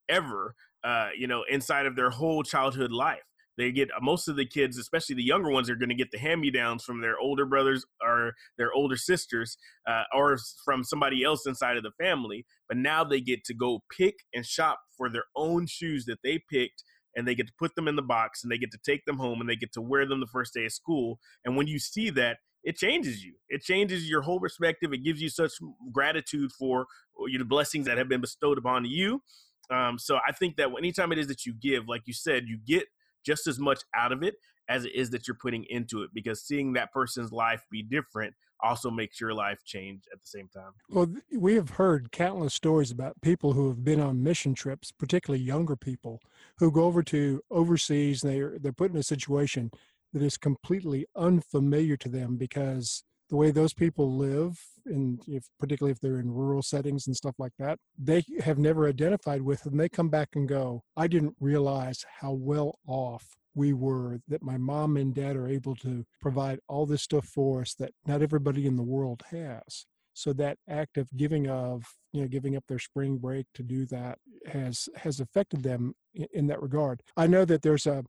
ever 0.08 0.54
uh, 0.84 1.08
you 1.16 1.26
know 1.26 1.44
inside 1.48 1.86
of 1.86 1.96
their 1.96 2.10
whole 2.10 2.42
childhood 2.42 2.92
life. 2.92 3.22
They 3.58 3.70
get 3.70 3.88
most 4.00 4.28
of 4.28 4.36
the 4.36 4.46
kids 4.46 4.78
especially 4.78 5.14
the 5.14 5.22
younger 5.22 5.50
ones 5.50 5.70
are 5.70 5.76
going 5.76 5.90
to 5.90 5.94
get 5.94 6.10
the 6.10 6.18
hand-me-downs 6.18 6.84
from 6.84 7.00
their 7.00 7.18
older 7.18 7.46
brothers 7.46 7.84
or 8.02 8.32
their 8.58 8.72
older 8.72 8.96
sisters 8.96 9.56
uh, 9.86 10.04
or 10.14 10.38
from 10.64 10.84
somebody 10.84 11.22
else 11.22 11.46
inside 11.46 11.76
of 11.76 11.82
the 11.82 11.92
family 12.00 12.46
but 12.68 12.78
now 12.78 13.04
they 13.04 13.20
get 13.20 13.44
to 13.44 13.54
go 13.54 13.82
pick 13.94 14.14
and 14.34 14.46
shop 14.46 14.80
for 14.96 15.10
their 15.10 15.24
own 15.36 15.66
shoes 15.66 16.06
that 16.06 16.18
they 16.24 16.42
picked 16.50 16.82
and 17.14 17.28
they 17.28 17.34
get 17.34 17.46
to 17.46 17.52
put 17.58 17.74
them 17.74 17.88
in 17.88 17.96
the 17.96 18.02
box 18.02 18.42
and 18.42 18.50
they 18.50 18.56
get 18.56 18.70
to 18.72 18.78
take 18.86 19.04
them 19.04 19.18
home 19.18 19.38
and 19.42 19.50
they 19.50 19.56
get 19.56 19.72
to 19.74 19.82
wear 19.82 20.06
them 20.06 20.20
the 20.20 20.26
first 20.26 20.54
day 20.54 20.64
of 20.64 20.72
school 20.72 21.18
and 21.44 21.54
when 21.54 21.66
you 21.66 21.78
see 21.78 22.08
that 22.08 22.38
it 22.64 22.76
changes 22.76 23.24
you. 23.24 23.34
It 23.48 23.62
changes 23.62 24.08
your 24.08 24.22
whole 24.22 24.40
perspective. 24.40 24.92
It 24.92 25.04
gives 25.04 25.20
you 25.20 25.28
such 25.28 25.52
gratitude 25.92 26.52
for 26.52 26.86
you 27.26 27.44
blessings 27.44 27.86
that 27.86 27.98
have 27.98 28.08
been 28.08 28.20
bestowed 28.20 28.58
upon 28.58 28.84
you. 28.84 29.22
Um, 29.70 29.98
so 29.98 30.18
i 30.26 30.32
think 30.32 30.56
that 30.56 30.68
anytime 30.76 31.12
it 31.12 31.18
is 31.18 31.28
that 31.28 31.46
you 31.46 31.54
give 31.54 31.88
like 31.88 32.02
you 32.04 32.12
said 32.12 32.44
you 32.46 32.58
get 32.66 32.84
just 33.24 33.46
as 33.46 33.60
much 33.60 33.80
out 33.94 34.12
of 34.12 34.22
it 34.22 34.34
as 34.68 34.84
it 34.84 34.94
is 34.94 35.10
that 35.10 35.26
you're 35.26 35.36
putting 35.40 35.64
into 35.70 36.02
it 36.02 36.10
because 36.12 36.42
seeing 36.42 36.72
that 36.72 36.92
person's 36.92 37.32
life 37.32 37.62
be 37.70 37.82
different 37.82 38.34
also 38.62 38.90
makes 38.90 39.20
your 39.20 39.34
life 39.34 39.58
change 39.64 40.04
at 40.12 40.20
the 40.20 40.26
same 40.26 40.48
time. 40.48 40.72
Well, 40.88 41.12
we 41.36 41.54
have 41.56 41.70
heard 41.70 42.12
countless 42.12 42.54
stories 42.54 42.90
about 42.90 43.20
people 43.20 43.52
who 43.52 43.68
have 43.68 43.82
been 43.82 44.00
on 44.00 44.22
mission 44.22 44.54
trips, 44.54 44.92
particularly 44.92 45.42
younger 45.42 45.74
people, 45.74 46.20
who 46.58 46.70
go 46.70 46.84
over 46.84 47.02
to 47.04 47.42
overseas 47.50 48.22
and 48.22 48.32
they're 48.32 48.58
they're 48.60 48.72
put 48.72 48.92
in 48.92 48.96
a 48.96 49.02
situation 49.02 49.70
that 50.12 50.22
is 50.22 50.36
completely 50.36 51.06
unfamiliar 51.16 51.96
to 51.98 52.08
them 52.08 52.36
because 52.36 53.04
the 53.30 53.36
way 53.36 53.50
those 53.50 53.72
people 53.72 54.16
live, 54.16 54.60
and 54.84 55.22
if 55.26 55.44
particularly 55.58 55.92
if 55.92 56.00
they're 56.00 56.20
in 56.20 56.30
rural 56.30 56.62
settings 56.62 57.06
and 57.06 57.16
stuff 57.16 57.34
like 57.38 57.52
that, 57.58 57.78
they 57.98 58.22
have 58.40 58.58
never 58.58 58.86
identified 58.86 59.40
with, 59.40 59.64
and 59.64 59.80
they 59.80 59.88
come 59.88 60.10
back 60.10 60.28
and 60.34 60.46
go, 60.46 60.82
"I 60.96 61.06
didn't 61.06 61.36
realize 61.40 62.04
how 62.20 62.32
well 62.32 62.78
off." 62.86 63.24
We 63.54 63.72
were 63.72 64.20
that 64.28 64.42
my 64.42 64.58
mom 64.58 64.96
and 64.98 65.14
dad 65.14 65.36
are 65.36 65.48
able 65.48 65.76
to 65.76 66.04
provide 66.20 66.60
all 66.68 66.84
this 66.84 67.02
stuff 67.02 67.26
for 67.26 67.62
us 67.62 67.74
that 67.74 67.92
not 68.06 68.22
everybody 68.22 68.66
in 68.66 68.76
the 68.76 68.82
world 68.82 69.22
has 69.30 69.86
so 70.14 70.32
that 70.34 70.58
act 70.68 70.98
of 70.98 71.08
giving 71.16 71.48
of 71.48 71.84
you 72.12 72.22
know 72.22 72.28
giving 72.28 72.56
up 72.56 72.64
their 72.68 72.78
spring 72.78 73.16
break 73.16 73.46
to 73.54 73.62
do 73.62 73.86
that 73.86 74.18
has 74.46 74.88
has 74.96 75.20
affected 75.20 75.62
them 75.62 75.94
in, 76.14 76.26
in 76.32 76.46
that 76.46 76.62
regard 76.62 77.02
i 77.16 77.26
know 77.26 77.44
that 77.44 77.62
there's 77.62 77.86
a 77.86 78.04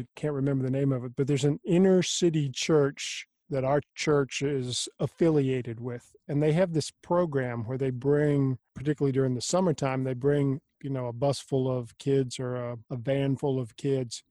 i 0.00 0.06
can't 0.14 0.34
remember 0.34 0.64
the 0.64 0.70
name 0.70 0.92
of 0.92 1.04
it 1.04 1.12
but 1.16 1.26
there's 1.26 1.44
an 1.44 1.60
inner 1.64 2.02
city 2.02 2.50
church 2.50 3.26
that 3.48 3.64
our 3.64 3.80
church 3.94 4.42
is 4.42 4.88
affiliated 4.98 5.80
with 5.80 6.12
and 6.28 6.42
they 6.42 6.52
have 6.52 6.72
this 6.72 6.90
program 7.02 7.64
where 7.64 7.78
they 7.78 7.90
bring 7.90 8.58
particularly 8.74 9.12
during 9.12 9.34
the 9.34 9.40
summertime 9.40 10.04
they 10.04 10.14
bring 10.14 10.60
you 10.82 10.90
know 10.90 11.06
a 11.06 11.12
bus 11.12 11.40
full 11.40 11.70
of 11.70 11.96
kids 11.98 12.38
or 12.38 12.56
a, 12.56 12.76
a 12.90 12.96
van 12.96 13.36
full 13.36 13.58
of 13.58 13.76
kids 13.76 14.22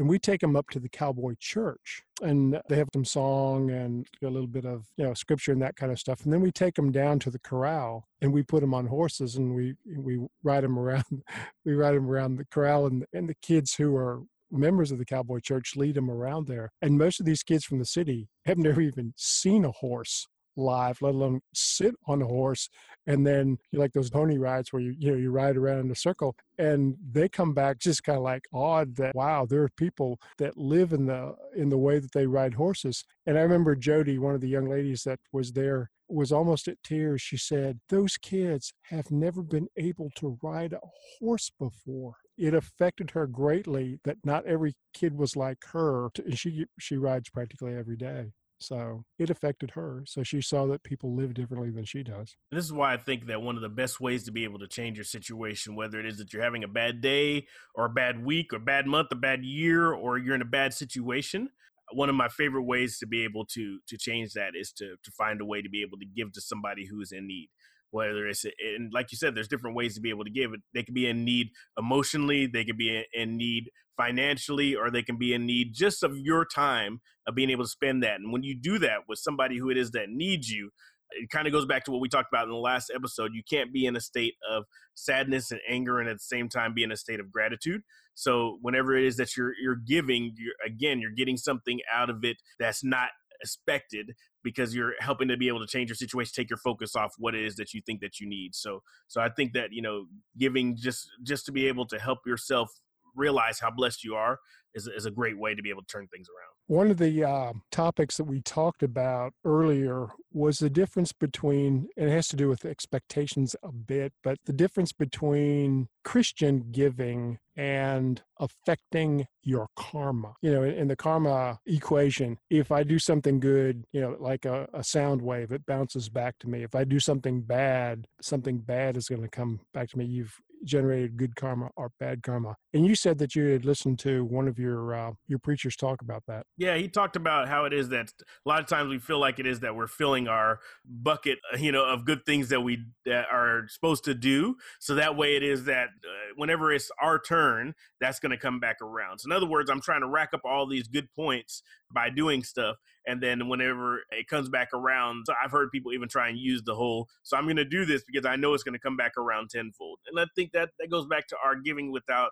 and 0.00 0.08
we 0.08 0.18
take 0.18 0.40
them 0.40 0.56
up 0.56 0.70
to 0.70 0.80
the 0.80 0.88
cowboy 0.88 1.34
church 1.38 2.02
and 2.22 2.58
they 2.68 2.76
have 2.76 2.88
some 2.94 3.04
song 3.04 3.70
and 3.70 4.06
a 4.22 4.26
little 4.26 4.46
bit 4.46 4.64
of 4.64 4.86
you 4.96 5.04
know 5.04 5.14
scripture 5.14 5.52
and 5.52 5.60
that 5.60 5.76
kind 5.76 5.92
of 5.92 5.98
stuff 5.98 6.24
and 6.24 6.32
then 6.32 6.40
we 6.40 6.50
take 6.50 6.74
them 6.74 6.90
down 6.90 7.18
to 7.18 7.30
the 7.30 7.38
corral 7.38 8.08
and 8.22 8.32
we 8.32 8.42
put 8.42 8.60
them 8.60 8.74
on 8.74 8.86
horses 8.86 9.36
and 9.36 9.54
we 9.54 9.74
we 9.96 10.18
ride 10.42 10.64
them 10.64 10.78
around 10.78 11.04
we 11.64 11.74
ride 11.74 11.94
them 11.94 12.10
around 12.10 12.36
the 12.36 12.46
corral 12.46 12.86
and, 12.86 13.04
and 13.12 13.28
the 13.28 13.34
kids 13.42 13.74
who 13.74 13.94
are 13.94 14.22
members 14.50 14.90
of 14.90 14.98
the 14.98 15.04
cowboy 15.04 15.40
church 15.40 15.76
lead 15.76 15.94
them 15.94 16.10
around 16.10 16.46
there 16.46 16.70
and 16.82 16.98
most 16.98 17.20
of 17.20 17.26
these 17.26 17.42
kids 17.42 17.64
from 17.64 17.78
the 17.78 17.84
city 17.84 18.28
have 18.46 18.58
never 18.58 18.80
even 18.80 19.12
seen 19.16 19.64
a 19.64 19.70
horse 19.70 20.26
live, 20.56 21.00
let 21.00 21.14
alone 21.14 21.40
sit 21.54 21.94
on 22.06 22.22
a 22.22 22.26
horse. 22.26 22.68
And 23.06 23.26
then 23.26 23.58
you 23.72 23.78
like 23.78 23.92
those 23.92 24.10
pony 24.10 24.38
rides 24.38 24.72
where 24.72 24.82
you 24.82 24.94
you 24.98 25.10
know 25.10 25.16
you 25.16 25.30
ride 25.30 25.56
around 25.56 25.80
in 25.80 25.90
a 25.90 25.96
circle, 25.96 26.36
and 26.58 26.94
they 27.10 27.28
come 27.28 27.54
back 27.54 27.78
just 27.78 28.04
kind 28.04 28.18
of 28.18 28.24
like 28.24 28.44
awed 28.52 28.96
that 28.96 29.14
wow, 29.14 29.46
there 29.46 29.62
are 29.62 29.70
people 29.76 30.20
that 30.38 30.56
live 30.56 30.92
in 30.92 31.06
the 31.06 31.34
in 31.56 31.68
the 31.68 31.78
way 31.78 31.98
that 31.98 32.12
they 32.12 32.26
ride 32.26 32.54
horses. 32.54 33.04
And 33.26 33.38
I 33.38 33.42
remember 33.42 33.74
Jody, 33.74 34.18
one 34.18 34.34
of 34.34 34.40
the 34.40 34.48
young 34.48 34.68
ladies 34.68 35.02
that 35.04 35.18
was 35.32 35.52
there, 35.52 35.90
was 36.10 36.32
almost 36.32 36.68
at 36.68 36.82
tears. 36.82 37.22
She 37.22 37.36
said, 37.36 37.80
Those 37.88 38.16
kids 38.16 38.72
have 38.84 39.10
never 39.10 39.42
been 39.42 39.68
able 39.76 40.10
to 40.16 40.38
ride 40.42 40.72
a 40.72 40.80
horse 41.18 41.50
before. 41.58 42.16
It 42.36 42.54
affected 42.54 43.10
her 43.12 43.26
greatly 43.26 44.00
that 44.04 44.16
not 44.24 44.46
every 44.46 44.74
kid 44.94 45.16
was 45.16 45.36
like 45.36 45.58
her. 45.72 46.08
And 46.24 46.38
she 46.38 46.66
she 46.78 46.96
rides 46.96 47.28
practically 47.28 47.74
every 47.74 47.96
day. 47.96 48.32
So 48.60 49.04
it 49.18 49.30
affected 49.30 49.70
her. 49.70 50.02
So 50.06 50.22
she 50.22 50.42
saw 50.42 50.66
that 50.66 50.82
people 50.82 51.14
live 51.14 51.32
differently 51.32 51.70
than 51.70 51.86
she 51.86 52.02
does. 52.02 52.36
This 52.52 52.64
is 52.64 52.72
why 52.72 52.92
I 52.92 52.98
think 52.98 53.26
that 53.26 53.40
one 53.40 53.56
of 53.56 53.62
the 53.62 53.70
best 53.70 54.00
ways 54.00 54.24
to 54.24 54.32
be 54.32 54.44
able 54.44 54.58
to 54.58 54.68
change 54.68 54.98
your 54.98 55.04
situation, 55.04 55.74
whether 55.74 55.98
it 55.98 56.06
is 56.06 56.18
that 56.18 56.32
you're 56.32 56.42
having 56.42 56.62
a 56.62 56.68
bad 56.68 57.00
day 57.00 57.46
or 57.74 57.86
a 57.86 57.90
bad 57.90 58.22
week 58.22 58.52
or 58.52 58.58
bad 58.58 58.86
month, 58.86 59.08
a 59.12 59.16
bad 59.16 59.44
year, 59.44 59.92
or 59.92 60.18
you're 60.18 60.34
in 60.34 60.42
a 60.42 60.46
bad 60.46 60.74
situation, 60.74 61.48
one 61.92 62.08
of 62.08 62.14
my 62.14 62.28
favorite 62.28 62.64
ways 62.64 62.98
to 62.98 63.06
be 63.06 63.24
able 63.24 63.44
to 63.46 63.78
to 63.88 63.96
change 63.96 64.32
that 64.34 64.52
is 64.54 64.72
to 64.72 64.96
to 65.02 65.10
find 65.12 65.40
a 65.40 65.44
way 65.44 65.62
to 65.62 65.68
be 65.68 65.82
able 65.82 65.98
to 65.98 66.06
give 66.06 66.32
to 66.32 66.40
somebody 66.40 66.86
who 66.86 67.00
is 67.00 67.12
in 67.12 67.26
need. 67.26 67.48
Whether 67.90 68.28
it's 68.28 68.44
and 68.44 68.92
like 68.92 69.10
you 69.10 69.18
said 69.18 69.34
there's 69.34 69.48
different 69.48 69.76
ways 69.76 69.94
to 69.94 70.00
be 70.00 70.10
able 70.10 70.24
to 70.24 70.30
give. 70.30 70.52
It 70.52 70.60
they 70.74 70.82
could 70.82 70.94
be 70.94 71.08
in 71.08 71.24
need 71.24 71.48
emotionally 71.78 72.46
they 72.46 72.64
could 72.64 72.78
be 72.78 73.04
in 73.12 73.36
need 73.36 73.70
financially 73.96 74.74
or 74.74 74.90
they 74.90 75.02
can 75.02 75.18
be 75.18 75.34
in 75.34 75.44
need 75.46 75.74
just 75.74 76.02
of 76.02 76.16
your 76.16 76.44
time 76.44 77.00
of 77.26 77.34
being 77.34 77.50
able 77.50 77.64
to 77.64 77.70
spend 77.70 78.02
that. 78.02 78.20
And 78.20 78.32
when 78.32 78.42
you 78.42 78.56
do 78.58 78.78
that 78.78 79.00
with 79.08 79.18
somebody 79.18 79.58
who 79.58 79.70
it 79.70 79.76
is 79.76 79.90
that 79.90 80.08
needs 80.08 80.48
you 80.48 80.70
it 81.12 81.30
kind 81.30 81.46
of 81.46 81.52
goes 81.52 81.66
back 81.66 81.84
to 81.84 81.90
what 81.90 82.00
we 82.00 82.08
talked 82.08 82.28
about 82.32 82.44
in 82.44 82.50
the 82.50 82.56
last 82.56 82.90
episode. 82.94 83.32
You 83.34 83.42
can't 83.48 83.72
be 83.72 83.86
in 83.86 83.96
a 83.96 84.00
state 84.00 84.34
of 84.48 84.64
sadness 84.94 85.50
and 85.50 85.60
anger 85.68 85.98
and 85.98 86.08
at 86.08 86.16
the 86.16 86.20
same 86.20 86.48
time 86.48 86.74
be 86.74 86.82
in 86.82 86.92
a 86.92 86.96
state 86.96 87.20
of 87.20 87.32
gratitude 87.32 87.82
so 88.20 88.58
whenever 88.60 88.94
it 88.96 89.04
is 89.04 89.16
that 89.16 89.36
you're 89.36 89.52
you're 89.62 89.80
giving 89.86 90.34
you're, 90.36 90.54
again 90.64 91.00
you're 91.00 91.10
getting 91.10 91.36
something 91.36 91.80
out 91.92 92.10
of 92.10 92.24
it 92.24 92.36
that's 92.58 92.84
not 92.84 93.08
expected 93.42 94.12
because 94.44 94.74
you're 94.74 94.92
helping 95.00 95.28
to 95.28 95.36
be 95.36 95.48
able 95.48 95.60
to 95.60 95.66
change 95.66 95.88
your 95.88 95.96
situation 95.96 96.30
take 96.36 96.50
your 96.50 96.58
focus 96.58 96.94
off 96.94 97.12
what 97.16 97.34
it 97.34 97.42
is 97.42 97.56
that 97.56 97.72
you 97.72 97.80
think 97.86 98.00
that 98.00 98.20
you 98.20 98.28
need 98.28 98.54
so 98.54 98.82
so 99.08 99.20
i 99.20 99.28
think 99.30 99.54
that 99.54 99.72
you 99.72 99.80
know 99.80 100.04
giving 100.38 100.76
just 100.76 101.08
just 101.22 101.46
to 101.46 101.52
be 101.52 101.66
able 101.66 101.86
to 101.86 101.98
help 101.98 102.18
yourself 102.26 102.70
realize 103.14 103.58
how 103.58 103.70
blessed 103.70 104.04
you 104.04 104.14
are 104.14 104.38
is, 104.74 104.86
is 104.86 105.06
a 105.06 105.10
great 105.10 105.38
way 105.38 105.54
to 105.54 105.62
be 105.62 105.70
able 105.70 105.82
to 105.82 105.86
turn 105.86 106.06
things 106.08 106.28
around. 106.28 106.50
One 106.66 106.90
of 106.90 106.98
the 106.98 107.24
uh, 107.24 107.52
topics 107.72 108.16
that 108.16 108.24
we 108.24 108.40
talked 108.40 108.82
about 108.82 109.32
earlier 109.44 110.08
was 110.32 110.60
the 110.60 110.70
difference 110.70 111.12
between, 111.12 111.88
and 111.96 112.08
it 112.08 112.12
has 112.12 112.28
to 112.28 112.36
do 112.36 112.48
with 112.48 112.64
expectations 112.64 113.56
a 113.62 113.72
bit, 113.72 114.12
but 114.22 114.38
the 114.44 114.52
difference 114.52 114.92
between 114.92 115.88
Christian 116.04 116.66
giving 116.70 117.38
and 117.60 118.22
affecting 118.38 119.26
your 119.42 119.68
karma. 119.76 120.32
You 120.40 120.50
know, 120.50 120.62
in, 120.62 120.72
in 120.72 120.88
the 120.88 120.96
karma 120.96 121.58
equation, 121.66 122.38
if 122.48 122.72
I 122.72 122.84
do 122.84 122.98
something 122.98 123.38
good, 123.38 123.84
you 123.92 124.00
know, 124.00 124.16
like 124.18 124.46
a, 124.46 124.66
a 124.72 124.82
sound 124.82 125.20
wave, 125.20 125.52
it 125.52 125.66
bounces 125.66 126.08
back 126.08 126.38
to 126.38 126.48
me. 126.48 126.62
If 126.62 126.74
I 126.74 126.84
do 126.84 126.98
something 126.98 127.42
bad, 127.42 128.06
something 128.22 128.60
bad 128.60 128.96
is 128.96 129.10
going 129.10 129.20
to 129.20 129.28
come 129.28 129.60
back 129.74 129.90
to 129.90 129.98
me. 129.98 130.06
You've 130.06 130.40
generated 130.64 131.16
good 131.16 131.36
karma 131.36 131.70
or 131.76 131.90
bad 131.98 132.22
karma. 132.22 132.56
And 132.72 132.86
you 132.86 132.94
said 132.94 133.18
that 133.18 133.34
you 133.34 133.46
had 133.46 133.64
listened 133.64 133.98
to 134.00 134.24
one 134.24 134.48
of 134.48 134.58
your 134.58 134.94
uh, 134.94 135.12
your 135.26 135.38
preachers 135.38 135.76
talk 135.76 136.02
about 136.02 136.22
that. 136.28 136.46
Yeah, 136.56 136.76
he 136.76 136.88
talked 136.88 137.16
about 137.16 137.48
how 137.48 137.64
it 137.64 137.72
is 137.72 137.88
that 137.90 138.12
a 138.44 138.48
lot 138.48 138.60
of 138.60 138.66
times 138.66 138.88
we 138.88 138.98
feel 138.98 139.18
like 139.18 139.38
it 139.38 139.46
is 139.46 139.60
that 139.60 139.74
we're 139.74 139.86
filling 139.86 140.28
our 140.28 140.60
bucket, 140.84 141.38
uh, 141.52 141.58
you 141.58 141.72
know, 141.72 141.84
of 141.84 142.04
good 142.04 142.24
things 142.24 142.48
that 142.50 142.60
we 142.60 142.84
that 143.06 143.26
are 143.32 143.66
supposed 143.68 144.04
to 144.04 144.14
do. 144.14 144.56
So 144.78 144.94
that 144.94 145.16
way, 145.16 145.36
it 145.36 145.42
is 145.42 145.64
that 145.64 145.88
uh, 145.88 146.34
whenever 146.36 146.72
it's 146.72 146.90
our 147.00 147.18
turn, 147.18 147.74
that's 148.00 148.20
going 148.20 148.30
to 148.30 148.38
come 148.38 148.60
back 148.60 148.80
around. 148.82 149.20
So 149.20 149.26
in 149.28 149.32
other 149.32 149.46
words, 149.48 149.70
I'm 149.70 149.80
trying 149.80 150.02
to 150.02 150.08
rack 150.08 150.30
up 150.34 150.42
all 150.44 150.66
these 150.66 150.88
good 150.88 151.08
points 151.14 151.62
by 151.92 152.10
doing 152.10 152.44
stuff, 152.44 152.76
and 153.10 153.20
then 153.20 153.48
whenever 153.48 154.02
it 154.10 154.28
comes 154.28 154.48
back 154.48 154.68
around, 154.72 155.24
so 155.26 155.34
I've 155.42 155.50
heard 155.50 155.70
people 155.72 155.92
even 155.92 156.08
try 156.08 156.28
and 156.28 156.38
use 156.38 156.62
the 156.62 156.76
whole. 156.76 157.08
So 157.24 157.36
I'm 157.36 157.44
going 157.44 157.56
to 157.56 157.64
do 157.64 157.84
this 157.84 158.04
because 158.06 158.24
I 158.24 158.36
know 158.36 158.54
it's 158.54 158.62
going 158.62 158.74
to 158.74 158.80
come 158.80 158.96
back 158.96 159.12
around 159.18 159.50
tenfold, 159.50 159.98
and 160.06 160.18
I 160.20 160.26
think 160.36 160.52
that 160.52 160.70
that 160.78 160.90
goes 160.90 161.06
back 161.06 161.26
to 161.28 161.36
our 161.44 161.56
giving 161.56 161.90
without 161.90 162.30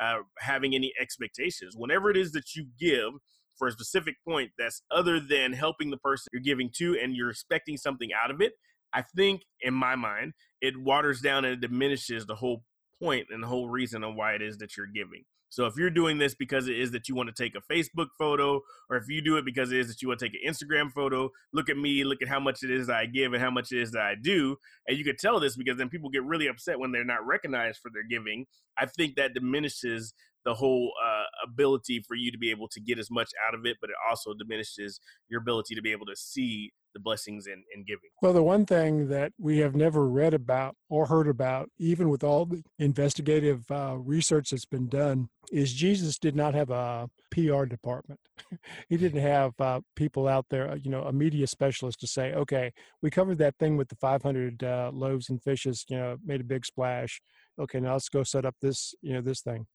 uh, 0.00 0.18
having 0.40 0.74
any 0.74 0.92
expectations. 1.00 1.74
Whenever 1.76 2.10
it 2.10 2.16
is 2.16 2.32
that 2.32 2.56
you 2.56 2.66
give 2.78 3.12
for 3.56 3.68
a 3.68 3.72
specific 3.72 4.16
point 4.26 4.50
that's 4.58 4.82
other 4.90 5.20
than 5.20 5.52
helping 5.52 5.90
the 5.90 5.96
person 5.96 6.28
you're 6.32 6.42
giving 6.42 6.70
to 6.76 6.98
and 7.00 7.14
you're 7.14 7.30
expecting 7.30 7.76
something 7.76 8.10
out 8.12 8.30
of 8.30 8.40
it, 8.40 8.52
I 8.92 9.02
think 9.02 9.42
in 9.60 9.74
my 9.74 9.94
mind, 9.94 10.32
it 10.60 10.76
waters 10.76 11.20
down 11.20 11.44
and 11.44 11.54
it 11.54 11.60
diminishes 11.60 12.26
the 12.26 12.34
whole 12.34 12.64
point 12.98 13.28
and 13.30 13.42
the 13.42 13.46
whole 13.46 13.68
reason 13.68 14.02
of 14.02 14.14
why 14.14 14.32
it 14.32 14.42
is 14.42 14.58
that 14.58 14.76
you're 14.76 14.86
giving. 14.86 15.24
So 15.48 15.66
if 15.66 15.74
you're 15.76 15.90
doing 15.90 16.18
this 16.18 16.34
because 16.34 16.68
it 16.68 16.78
is 16.78 16.90
that 16.92 17.08
you 17.08 17.14
want 17.14 17.34
to 17.34 17.42
take 17.42 17.54
a 17.54 17.72
Facebook 17.72 18.08
photo, 18.18 18.60
or 18.90 18.96
if 18.96 19.04
you 19.08 19.22
do 19.22 19.36
it 19.36 19.44
because 19.44 19.72
it 19.72 19.78
is 19.78 19.88
that 19.88 20.02
you 20.02 20.08
want 20.08 20.20
to 20.20 20.28
take 20.28 20.34
an 20.34 20.52
Instagram 20.52 20.92
photo, 20.92 21.30
look 21.52 21.68
at 21.68 21.76
me, 21.76 22.04
look 22.04 22.22
at 22.22 22.28
how 22.28 22.40
much 22.40 22.62
it 22.62 22.70
is 22.70 22.90
I 22.90 23.06
give 23.06 23.32
and 23.32 23.42
how 23.42 23.50
much 23.50 23.72
it 23.72 23.80
is 23.80 23.92
that 23.92 24.02
I 24.02 24.14
do. 24.20 24.56
And 24.86 24.98
you 24.98 25.04
could 25.04 25.18
tell 25.18 25.40
this 25.40 25.56
because 25.56 25.78
then 25.78 25.88
people 25.88 26.10
get 26.10 26.24
really 26.24 26.48
upset 26.48 26.78
when 26.78 26.92
they're 26.92 27.04
not 27.04 27.26
recognized 27.26 27.78
for 27.80 27.90
their 27.92 28.04
giving. 28.08 28.46
I 28.78 28.86
think 28.86 29.16
that 29.16 29.34
diminishes 29.34 30.12
the 30.44 30.54
whole 30.54 30.92
uh, 31.04 31.24
ability 31.44 32.04
for 32.06 32.14
you 32.14 32.30
to 32.30 32.38
be 32.38 32.50
able 32.50 32.68
to 32.68 32.80
get 32.80 32.98
as 32.98 33.10
much 33.10 33.30
out 33.46 33.54
of 33.54 33.66
it, 33.66 33.76
but 33.80 33.90
it 33.90 33.96
also 34.08 34.32
diminishes 34.32 35.00
your 35.28 35.40
ability 35.40 35.74
to 35.74 35.82
be 35.82 35.90
able 35.90 36.06
to 36.06 36.14
see 36.14 36.72
the 36.96 37.00
blessings 37.00 37.46
in, 37.46 37.62
in 37.74 37.84
giving. 37.84 38.08
Well, 38.22 38.32
the 38.32 38.42
one 38.42 38.64
thing 38.64 39.08
that 39.08 39.32
we 39.38 39.58
have 39.58 39.76
never 39.76 40.08
read 40.08 40.32
about 40.32 40.76
or 40.88 41.04
heard 41.04 41.28
about, 41.28 41.68
even 41.78 42.08
with 42.08 42.24
all 42.24 42.46
the 42.46 42.62
investigative 42.78 43.70
uh, 43.70 43.96
research 43.98 44.48
that's 44.50 44.64
been 44.64 44.88
done, 44.88 45.28
is 45.52 45.74
Jesus 45.74 46.18
did 46.18 46.34
not 46.34 46.54
have 46.54 46.70
a 46.70 47.10
PR 47.30 47.66
department. 47.66 48.18
he 48.88 48.96
didn't 48.96 49.20
have 49.20 49.52
uh, 49.60 49.82
people 49.94 50.26
out 50.26 50.46
there, 50.48 50.70
uh, 50.70 50.74
you 50.76 50.90
know, 50.90 51.02
a 51.02 51.12
media 51.12 51.46
specialist 51.46 52.00
to 52.00 52.06
say, 52.06 52.32
okay, 52.32 52.72
we 53.02 53.10
covered 53.10 53.36
that 53.38 53.58
thing 53.58 53.76
with 53.76 53.90
the 53.90 53.96
500 53.96 54.64
uh, 54.64 54.90
loaves 54.94 55.28
and 55.28 55.42
fishes, 55.42 55.84
you 55.90 55.98
know, 55.98 56.16
made 56.24 56.40
a 56.40 56.44
big 56.44 56.64
splash. 56.64 57.20
Okay, 57.58 57.78
now 57.78 57.92
let's 57.92 58.08
go 58.08 58.22
set 58.22 58.46
up 58.46 58.56
this, 58.62 58.94
you 59.02 59.12
know, 59.12 59.20
this 59.20 59.42
thing. 59.42 59.66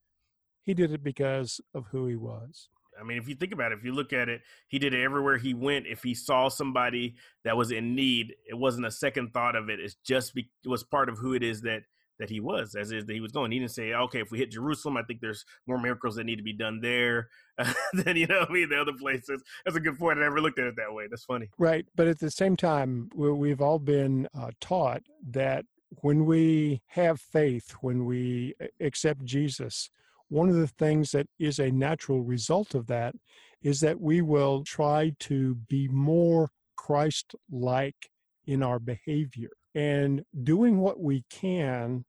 He 0.63 0.73
did 0.73 0.91
it 0.91 1.03
because 1.03 1.61
of 1.75 1.85
who 1.91 2.07
he 2.07 2.15
was. 2.15 2.67
I 3.01 3.03
mean, 3.03 3.17
if 3.17 3.27
you 3.27 3.35
think 3.35 3.53
about 3.53 3.71
it, 3.71 3.79
if 3.79 3.83
you 3.83 3.93
look 3.93 4.13
at 4.13 4.29
it, 4.29 4.41
he 4.67 4.79
did 4.79 4.93
it 4.93 5.03
everywhere 5.03 5.37
he 5.37 5.53
went. 5.53 5.87
If 5.87 6.03
he 6.03 6.13
saw 6.13 6.49
somebody 6.49 7.15
that 7.43 7.57
was 7.57 7.71
in 7.71 7.95
need, 7.95 8.35
it 8.47 8.55
wasn't 8.55 8.85
a 8.85 8.91
second 8.91 9.33
thought 9.33 9.55
of 9.55 9.69
it. 9.69 9.79
It's 9.79 9.95
just 10.05 10.35
be, 10.35 10.49
it 10.63 10.69
was 10.69 10.83
part 10.83 11.09
of 11.09 11.17
who 11.17 11.33
it 11.33 11.43
is 11.43 11.61
that 11.61 11.83
that 12.19 12.29
he 12.29 12.39
was, 12.39 12.75
as 12.75 12.91
is 12.91 13.07
that 13.07 13.13
he 13.13 13.19
was 13.19 13.31
going. 13.31 13.51
He 13.51 13.57
didn't 13.57 13.71
say, 13.71 13.93
okay, 13.93 14.21
if 14.21 14.29
we 14.29 14.37
hit 14.37 14.51
Jerusalem, 14.51 14.95
I 14.95 15.01
think 15.01 15.21
there's 15.21 15.43
more 15.65 15.79
miracles 15.79 16.15
that 16.15 16.23
need 16.23 16.35
to 16.35 16.43
be 16.43 16.53
done 16.53 16.79
there 16.79 17.29
than 17.93 18.15
you 18.15 18.27
know, 18.27 18.45
I 18.47 18.51
mean, 18.51 18.69
the 18.69 18.79
other 18.79 18.93
places. 18.93 19.41
That's 19.65 19.75
a 19.75 19.79
good 19.79 19.97
point. 19.97 20.19
I 20.19 20.21
never 20.21 20.39
looked 20.39 20.59
at 20.59 20.67
it 20.67 20.75
that 20.77 20.93
way. 20.93 21.07
That's 21.09 21.25
funny, 21.25 21.49
right? 21.57 21.85
But 21.95 22.07
at 22.07 22.19
the 22.19 22.29
same 22.29 22.55
time, 22.55 23.09
we've 23.15 23.59
all 23.59 23.79
been 23.79 24.27
uh, 24.37 24.51
taught 24.61 25.01
that 25.31 25.65
when 26.01 26.25
we 26.25 26.81
have 26.87 27.19
faith, 27.19 27.71
when 27.81 28.05
we 28.05 28.53
accept 28.79 29.25
Jesus, 29.25 29.89
one 30.31 30.47
of 30.47 30.55
the 30.55 30.67
things 30.67 31.11
that 31.11 31.27
is 31.37 31.59
a 31.59 31.69
natural 31.71 32.21
result 32.21 32.73
of 32.73 32.87
that 32.87 33.13
is 33.61 33.81
that 33.81 33.99
we 33.99 34.21
will 34.21 34.63
try 34.63 35.11
to 35.19 35.55
be 35.67 35.89
more 35.89 36.49
Christ 36.77 37.35
like 37.51 38.09
in 38.47 38.63
our 38.63 38.79
behavior 38.79 39.49
and 39.75 40.23
doing 40.43 40.79
what 40.79 41.01
we 41.01 41.25
can 41.29 42.05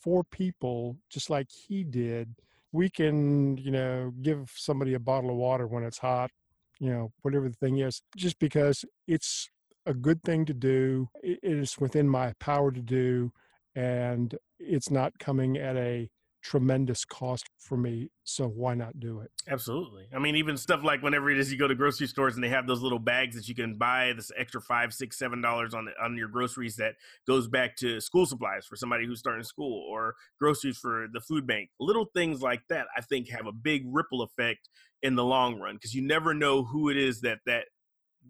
for 0.00 0.22
people, 0.22 0.98
just 1.10 1.28
like 1.30 1.48
he 1.50 1.82
did. 1.82 2.36
We 2.70 2.88
can, 2.90 3.56
you 3.56 3.72
know, 3.72 4.12
give 4.22 4.52
somebody 4.54 4.94
a 4.94 5.00
bottle 5.00 5.30
of 5.30 5.36
water 5.36 5.66
when 5.66 5.82
it's 5.82 5.98
hot, 5.98 6.30
you 6.78 6.90
know, 6.90 7.10
whatever 7.22 7.48
the 7.48 7.56
thing 7.56 7.78
is, 7.78 8.02
just 8.16 8.38
because 8.38 8.84
it's 9.08 9.50
a 9.84 9.94
good 9.94 10.22
thing 10.22 10.44
to 10.46 10.54
do. 10.54 11.08
It 11.24 11.40
is 11.42 11.76
within 11.78 12.08
my 12.08 12.34
power 12.38 12.70
to 12.70 12.80
do, 12.80 13.32
and 13.74 14.32
it's 14.60 14.92
not 14.92 15.18
coming 15.18 15.58
at 15.58 15.76
a 15.76 16.08
tremendous 16.44 17.06
cost 17.06 17.46
for 17.58 17.78
me. 17.78 18.10
So 18.22 18.46
why 18.46 18.74
not 18.74 19.00
do 19.00 19.20
it? 19.20 19.30
Absolutely. 19.48 20.06
I 20.14 20.18
mean, 20.18 20.36
even 20.36 20.58
stuff 20.58 20.84
like 20.84 21.02
whenever 21.02 21.30
it 21.30 21.38
is 21.38 21.50
you 21.50 21.58
go 21.58 21.66
to 21.66 21.74
grocery 21.74 22.06
stores 22.06 22.34
and 22.34 22.44
they 22.44 22.50
have 22.50 22.66
those 22.66 22.82
little 22.82 22.98
bags 22.98 23.34
that 23.34 23.48
you 23.48 23.54
can 23.54 23.76
buy 23.76 24.12
this 24.14 24.30
extra 24.36 24.60
five, 24.60 24.92
six, 24.92 25.18
seven 25.18 25.40
dollars 25.40 25.72
on 25.72 25.88
on 26.00 26.16
your 26.16 26.28
groceries 26.28 26.76
that 26.76 26.96
goes 27.26 27.48
back 27.48 27.76
to 27.76 27.98
school 27.98 28.26
supplies 28.26 28.66
for 28.66 28.76
somebody 28.76 29.06
who's 29.06 29.18
starting 29.18 29.42
school 29.42 29.86
or 29.90 30.16
groceries 30.38 30.76
for 30.76 31.06
the 31.12 31.20
food 31.20 31.46
bank. 31.46 31.70
Little 31.80 32.04
things 32.14 32.42
like 32.42 32.60
that, 32.68 32.86
I 32.94 33.00
think, 33.00 33.30
have 33.30 33.46
a 33.46 33.52
big 33.52 33.84
ripple 33.86 34.20
effect 34.20 34.68
in 35.02 35.14
the 35.16 35.24
long 35.24 35.58
run 35.58 35.76
because 35.76 35.94
you 35.94 36.02
never 36.02 36.34
know 36.34 36.62
who 36.62 36.90
it 36.90 36.98
is 36.98 37.22
that 37.22 37.38
that 37.46 37.64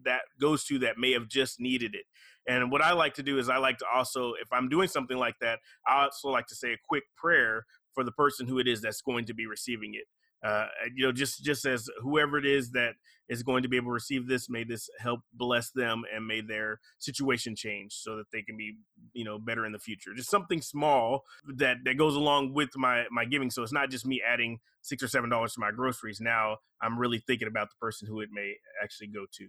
that 0.05 0.21
goes 0.39 0.63
to 0.65 0.79
that 0.79 0.97
may 0.97 1.11
have 1.11 1.27
just 1.27 1.59
needed 1.59 1.95
it. 1.95 2.05
And 2.47 2.71
what 2.71 2.81
I 2.81 2.93
like 2.93 3.15
to 3.15 3.23
do 3.23 3.39
is 3.39 3.49
I 3.49 3.57
like 3.57 3.79
to 3.79 3.85
also, 3.93 4.33
if 4.33 4.51
I'm 4.51 4.69
doing 4.69 4.87
something 4.87 5.17
like 5.17 5.35
that, 5.41 5.59
I 5.87 6.03
also 6.03 6.29
like 6.29 6.47
to 6.47 6.55
say 6.55 6.73
a 6.73 6.77
quick 6.87 7.03
prayer 7.15 7.65
for 7.95 8.03
the 8.03 8.11
person 8.11 8.47
who 8.47 8.59
it 8.59 8.67
is 8.67 8.81
that's 8.81 9.01
going 9.01 9.25
to 9.25 9.33
be 9.33 9.47
receiving 9.47 9.95
it. 9.95 10.05
uh, 10.45 10.67
you 10.93 11.05
know, 11.05 11.11
just 11.11 11.43
just 11.43 11.65
as 11.65 11.89
whoever 12.01 12.37
it 12.37 12.45
is 12.45 12.71
that 12.71 12.93
is 13.27 13.41
going 13.41 13.63
to 13.63 13.69
be 13.69 13.77
able 13.77 13.87
to 13.87 13.93
receive 13.93 14.27
this, 14.27 14.47
may 14.47 14.63
this 14.63 14.87
help 14.99 15.21
bless 15.33 15.71
them 15.71 16.03
and 16.13 16.27
may 16.27 16.41
their 16.41 16.79
situation 16.99 17.55
change 17.55 17.93
so 17.93 18.15
that 18.17 18.25
they 18.31 18.43
can 18.43 18.55
be, 18.55 18.77
you 19.13 19.25
know, 19.25 19.39
better 19.39 19.65
in 19.65 19.71
the 19.71 19.79
future. 19.79 20.11
Just 20.15 20.29
something 20.29 20.61
small 20.61 21.23
that 21.57 21.77
that 21.85 21.97
goes 21.97 22.15
along 22.15 22.53
with 22.53 22.69
my 22.75 23.05
my 23.11 23.25
giving. 23.25 23.49
So 23.49 23.63
it's 23.63 23.73
not 23.73 23.89
just 23.89 24.05
me 24.05 24.21
adding 24.27 24.59
six 24.81 25.01
or 25.01 25.07
seven 25.07 25.31
dollars 25.31 25.53
to 25.53 25.59
my 25.59 25.71
groceries. 25.71 26.21
Now 26.21 26.57
I'm 26.79 26.99
really 26.99 27.23
thinking 27.25 27.47
about 27.47 27.69
the 27.69 27.75
person 27.81 28.07
who 28.07 28.19
it 28.21 28.29
may 28.31 28.53
actually 28.83 29.07
go 29.07 29.25
to. 29.37 29.47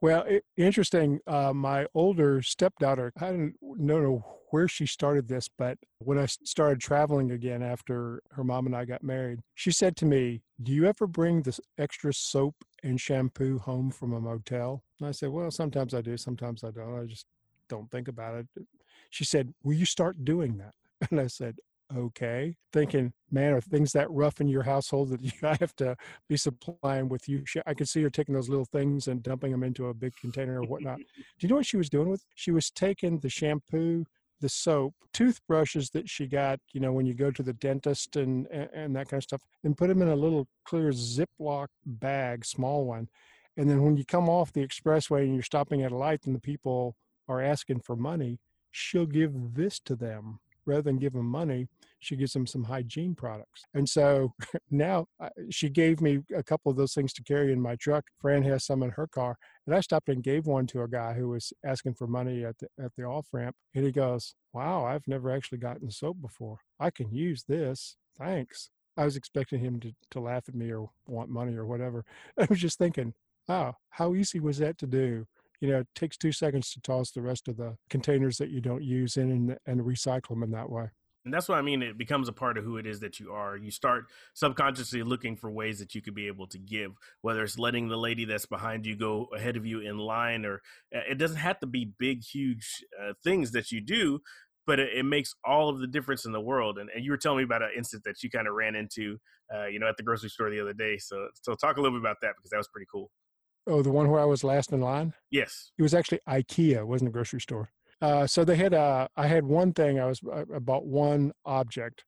Well, 0.00 0.24
it, 0.26 0.44
interesting. 0.56 1.20
Uh, 1.28 1.52
my 1.52 1.86
older 1.94 2.42
stepdaughter, 2.42 3.12
I 3.20 3.30
don't 3.30 3.54
know 3.62 4.24
where 4.52 4.68
she 4.68 4.86
started 4.86 5.28
this, 5.28 5.48
but 5.48 5.78
when 5.98 6.18
I 6.18 6.26
started 6.26 6.78
traveling 6.78 7.30
again 7.30 7.62
after 7.62 8.22
her 8.32 8.44
mom 8.44 8.66
and 8.66 8.76
I 8.76 8.84
got 8.84 9.02
married, 9.02 9.40
she 9.54 9.72
said 9.72 9.96
to 9.96 10.06
me, 10.06 10.42
Do 10.62 10.72
you 10.72 10.86
ever 10.86 11.06
bring 11.06 11.42
this 11.42 11.58
extra 11.78 12.12
soap 12.12 12.54
and 12.82 13.00
shampoo 13.00 13.58
home 13.58 13.90
from 13.90 14.12
a 14.12 14.20
motel? 14.20 14.84
And 15.00 15.08
I 15.08 15.12
said, 15.12 15.30
Well, 15.30 15.50
sometimes 15.50 15.94
I 15.94 16.02
do, 16.02 16.18
sometimes 16.18 16.64
I 16.64 16.70
don't. 16.70 17.00
I 17.00 17.06
just 17.06 17.26
don't 17.68 17.90
think 17.90 18.08
about 18.08 18.34
it. 18.34 18.46
She 19.08 19.24
said, 19.24 19.54
Will 19.64 19.74
you 19.74 19.86
start 19.86 20.24
doing 20.24 20.58
that? 20.58 20.74
And 21.10 21.18
I 21.18 21.26
said, 21.26 21.56
okay. 21.96 22.56
Thinking, 22.72 23.12
man, 23.30 23.52
are 23.52 23.60
things 23.60 23.92
that 23.92 24.10
rough 24.10 24.40
in 24.40 24.48
your 24.48 24.62
household 24.62 25.10
that 25.10 25.20
you 25.22 25.32
have 25.42 25.74
to 25.76 25.96
be 26.28 26.36
supplying 26.36 27.08
with 27.08 27.28
you? 27.28 27.44
I 27.66 27.74
could 27.74 27.88
see 27.88 28.02
her 28.02 28.10
taking 28.10 28.34
those 28.34 28.48
little 28.48 28.64
things 28.64 29.08
and 29.08 29.22
dumping 29.22 29.50
them 29.50 29.64
into 29.64 29.88
a 29.88 29.94
big 29.94 30.14
container 30.16 30.60
or 30.60 30.64
whatnot. 30.64 30.98
Do 30.98 31.04
you 31.40 31.48
know 31.48 31.56
what 31.56 31.66
she 31.66 31.76
was 31.76 31.90
doing 31.90 32.08
with? 32.08 32.24
She 32.34 32.50
was 32.50 32.70
taking 32.70 33.18
the 33.18 33.28
shampoo, 33.28 34.04
the 34.42 34.50
soap, 34.50 34.94
toothbrushes 35.14 35.88
that 35.90 36.10
she 36.10 36.26
got, 36.26 36.60
you 36.74 36.80
know, 36.80 36.92
when 36.92 37.06
you 37.06 37.14
go 37.14 37.30
to 37.30 37.42
the 37.42 37.54
dentist 37.54 38.16
and 38.16 38.46
and 38.48 38.94
that 38.94 39.08
kind 39.08 39.18
of 39.18 39.24
stuff, 39.24 39.42
and 39.64 39.78
put 39.78 39.88
them 39.88 40.02
in 40.02 40.08
a 40.08 40.16
little 40.16 40.46
clear 40.64 40.90
Ziploc 40.90 41.68
bag, 41.86 42.44
small 42.44 42.84
one. 42.84 43.08
And 43.56 43.70
then 43.70 43.82
when 43.82 43.96
you 43.96 44.04
come 44.04 44.28
off 44.28 44.52
the 44.52 44.66
expressway 44.66 45.22
and 45.22 45.34
you're 45.34 45.42
stopping 45.42 45.82
at 45.82 45.92
a 45.92 45.96
light 45.96 46.26
and 46.26 46.34
the 46.34 46.40
people 46.40 46.96
are 47.28 47.40
asking 47.40 47.80
for 47.80 47.96
money, 47.96 48.38
she'll 48.70 49.06
give 49.06 49.54
this 49.54 49.78
to 49.80 49.94
them 49.94 50.40
rather 50.66 50.82
than 50.82 50.98
give 50.98 51.12
them 51.12 51.26
money, 51.26 51.68
she 52.02 52.16
gives 52.16 52.32
them 52.32 52.46
some 52.46 52.64
hygiene 52.64 53.14
products. 53.14 53.64
And 53.74 53.88
so 53.88 54.34
now 54.70 55.06
uh, 55.20 55.28
she 55.50 55.68
gave 55.68 56.00
me 56.00 56.18
a 56.36 56.42
couple 56.42 56.70
of 56.70 56.76
those 56.76 56.94
things 56.94 57.12
to 57.14 57.22
carry 57.22 57.52
in 57.52 57.60
my 57.60 57.76
truck. 57.76 58.04
Fran 58.20 58.42
has 58.42 58.64
some 58.64 58.82
in 58.82 58.90
her 58.90 59.06
car. 59.06 59.36
And 59.66 59.74
I 59.74 59.80
stopped 59.80 60.08
and 60.08 60.22
gave 60.22 60.46
one 60.46 60.66
to 60.68 60.82
a 60.82 60.88
guy 60.88 61.14
who 61.14 61.28
was 61.28 61.52
asking 61.64 61.94
for 61.94 62.08
money 62.08 62.44
at 62.44 62.58
the, 62.58 62.66
at 62.82 62.90
the 62.96 63.04
off 63.04 63.28
ramp. 63.32 63.54
And 63.74 63.84
he 63.84 63.92
goes, 63.92 64.34
Wow, 64.52 64.84
I've 64.84 65.06
never 65.06 65.30
actually 65.30 65.58
gotten 65.58 65.90
soap 65.90 66.20
before. 66.20 66.58
I 66.80 66.90
can 66.90 67.12
use 67.12 67.44
this. 67.46 67.96
Thanks. 68.18 68.70
I 68.96 69.04
was 69.04 69.16
expecting 69.16 69.60
him 69.60 69.80
to, 69.80 69.92
to 70.10 70.20
laugh 70.20 70.48
at 70.48 70.54
me 70.54 70.72
or 70.72 70.90
want 71.06 71.30
money 71.30 71.56
or 71.56 71.66
whatever. 71.66 72.04
I 72.38 72.46
was 72.50 72.60
just 72.60 72.78
thinking, 72.78 73.14
wow, 73.48 73.76
how 73.90 74.14
easy 74.14 74.40
was 74.40 74.58
that 74.58 74.76
to 74.78 74.86
do? 74.86 75.26
you 75.62 75.68
know, 75.68 75.78
it 75.78 75.88
takes 75.94 76.16
two 76.16 76.32
seconds 76.32 76.72
to 76.72 76.80
toss 76.80 77.12
the 77.12 77.22
rest 77.22 77.46
of 77.46 77.56
the 77.56 77.76
containers 77.88 78.36
that 78.38 78.50
you 78.50 78.60
don't 78.60 78.82
use 78.82 79.16
in 79.16 79.30
and, 79.30 79.56
and 79.64 79.80
recycle 79.80 80.30
them 80.30 80.42
in 80.42 80.50
that 80.50 80.68
way. 80.68 80.88
And 81.24 81.32
that's 81.32 81.48
what 81.48 81.58
I 81.58 81.62
mean. 81.62 81.82
It 81.82 81.96
becomes 81.96 82.28
a 82.28 82.32
part 82.32 82.58
of 82.58 82.64
who 82.64 82.78
it 82.78 82.86
is 82.86 83.00
that 83.00 83.20
you 83.20 83.32
are. 83.32 83.56
You 83.56 83.70
start 83.70 84.06
subconsciously 84.34 85.02
looking 85.02 85.36
for 85.36 85.50
ways 85.50 85.78
that 85.78 85.94
you 85.94 86.02
could 86.02 86.14
be 86.14 86.26
able 86.26 86.48
to 86.48 86.58
give, 86.58 86.92
whether 87.20 87.44
it's 87.44 87.58
letting 87.58 87.88
the 87.88 87.96
lady 87.96 88.24
that's 88.24 88.46
behind 88.46 88.86
you 88.86 88.96
go 88.96 89.28
ahead 89.34 89.56
of 89.56 89.64
you 89.64 89.80
in 89.80 89.98
line, 89.98 90.44
or 90.44 90.62
uh, 90.94 91.00
it 91.08 91.18
doesn't 91.18 91.36
have 91.36 91.60
to 91.60 91.66
be 91.66 91.92
big, 91.98 92.22
huge 92.24 92.84
uh, 93.00 93.12
things 93.22 93.52
that 93.52 93.70
you 93.70 93.80
do, 93.80 94.20
but 94.66 94.80
it, 94.80 94.90
it, 94.96 95.04
makes 95.04 95.34
all 95.44 95.68
of 95.68 95.78
the 95.78 95.86
difference 95.86 96.24
in 96.24 96.32
the 96.32 96.40
world. 96.40 96.78
And, 96.78 96.90
and 96.94 97.04
you 97.04 97.12
were 97.12 97.16
telling 97.16 97.38
me 97.38 97.44
about 97.44 97.62
an 97.62 97.70
instance 97.76 98.02
that 98.04 98.22
you 98.22 98.30
kind 98.30 98.48
of 98.48 98.54
ran 98.54 98.74
into, 98.74 99.18
uh, 99.54 99.66
you 99.66 99.78
know, 99.78 99.88
at 99.88 99.96
the 99.96 100.02
grocery 100.02 100.28
store 100.28 100.50
the 100.50 100.60
other 100.60 100.72
day. 100.72 100.98
So, 100.98 101.28
so 101.40 101.54
talk 101.54 101.76
a 101.76 101.80
little 101.80 101.96
bit 101.98 102.02
about 102.02 102.16
that 102.22 102.34
because 102.36 102.50
that 102.50 102.58
was 102.58 102.68
pretty 102.68 102.86
cool. 102.90 103.10
Oh, 103.68 103.80
the 103.80 103.92
one 103.92 104.10
where 104.10 104.20
I 104.20 104.24
was 104.24 104.42
last 104.42 104.72
in 104.72 104.80
line? 104.80 105.14
Yes. 105.30 105.70
It 105.78 105.82
was 105.82 105.94
actually 105.94 106.18
IKEA, 106.28 106.78
it 106.78 106.86
wasn't 106.86 107.10
a 107.10 107.12
grocery 107.12 107.40
store. 107.40 107.70
Uh, 108.02 108.26
so 108.26 108.44
they 108.44 108.56
had 108.56 108.74
uh, 108.74 109.06
I 109.16 109.28
had 109.28 109.44
one 109.44 109.72
thing. 109.72 110.00
I 110.00 110.06
was 110.06 110.20
about 110.52 110.84
one 110.86 111.32
object, 111.46 112.04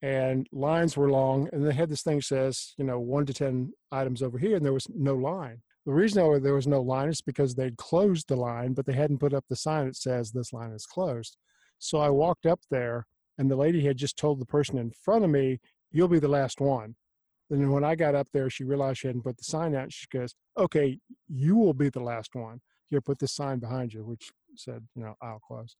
and 0.00 0.48
lines 0.52 0.96
were 0.96 1.10
long, 1.10 1.50
and 1.52 1.66
they 1.66 1.74
had 1.74 1.90
this 1.90 2.02
thing 2.02 2.22
says 2.22 2.72
you 2.78 2.84
know 2.84 2.98
one 2.98 3.26
to 3.26 3.34
ten 3.34 3.72
items 3.92 4.22
over 4.22 4.38
here, 4.38 4.56
and 4.56 4.64
there 4.64 4.72
was 4.72 4.88
no 4.88 5.14
line. 5.14 5.60
The 5.84 5.92
reason 5.92 6.42
there 6.42 6.54
was 6.54 6.66
no 6.66 6.80
line 6.80 7.10
is 7.10 7.20
because 7.20 7.54
they'd 7.54 7.76
closed 7.76 8.28
the 8.28 8.36
line, 8.36 8.72
but 8.72 8.86
they 8.86 8.94
hadn't 8.94 9.18
put 9.18 9.34
up 9.34 9.44
the 9.50 9.56
sign 9.56 9.84
that 9.84 9.96
says 9.96 10.30
this 10.30 10.54
line 10.54 10.72
is 10.72 10.86
closed. 10.86 11.36
So 11.78 11.98
I 11.98 12.08
walked 12.08 12.46
up 12.46 12.60
there, 12.70 13.06
and 13.36 13.50
the 13.50 13.56
lady 13.56 13.84
had 13.84 13.98
just 13.98 14.16
told 14.16 14.40
the 14.40 14.46
person 14.46 14.78
in 14.78 14.92
front 14.92 15.24
of 15.24 15.30
me, 15.30 15.60
"You'll 15.92 16.08
be 16.08 16.20
the 16.20 16.26
last 16.28 16.58
one." 16.58 16.96
And 17.50 17.70
when 17.70 17.84
I 17.84 17.96
got 17.96 18.14
up 18.14 18.28
there, 18.32 18.48
she 18.48 18.64
realized 18.64 19.00
she 19.00 19.08
hadn't 19.08 19.24
put 19.24 19.36
the 19.36 19.44
sign 19.44 19.74
out. 19.74 19.92
She 19.92 20.06
goes, 20.10 20.34
"Okay, 20.56 21.00
you 21.28 21.54
will 21.54 21.74
be 21.74 21.90
the 21.90 22.00
last 22.00 22.34
one. 22.34 22.62
Here, 22.88 23.02
put 23.02 23.18
this 23.18 23.32
sign 23.34 23.58
behind 23.58 23.92
you," 23.92 24.04
which 24.04 24.32
said, 24.56 24.86
"You 24.94 25.04
know, 25.04 25.14
aisle 25.20 25.40
closed." 25.46 25.76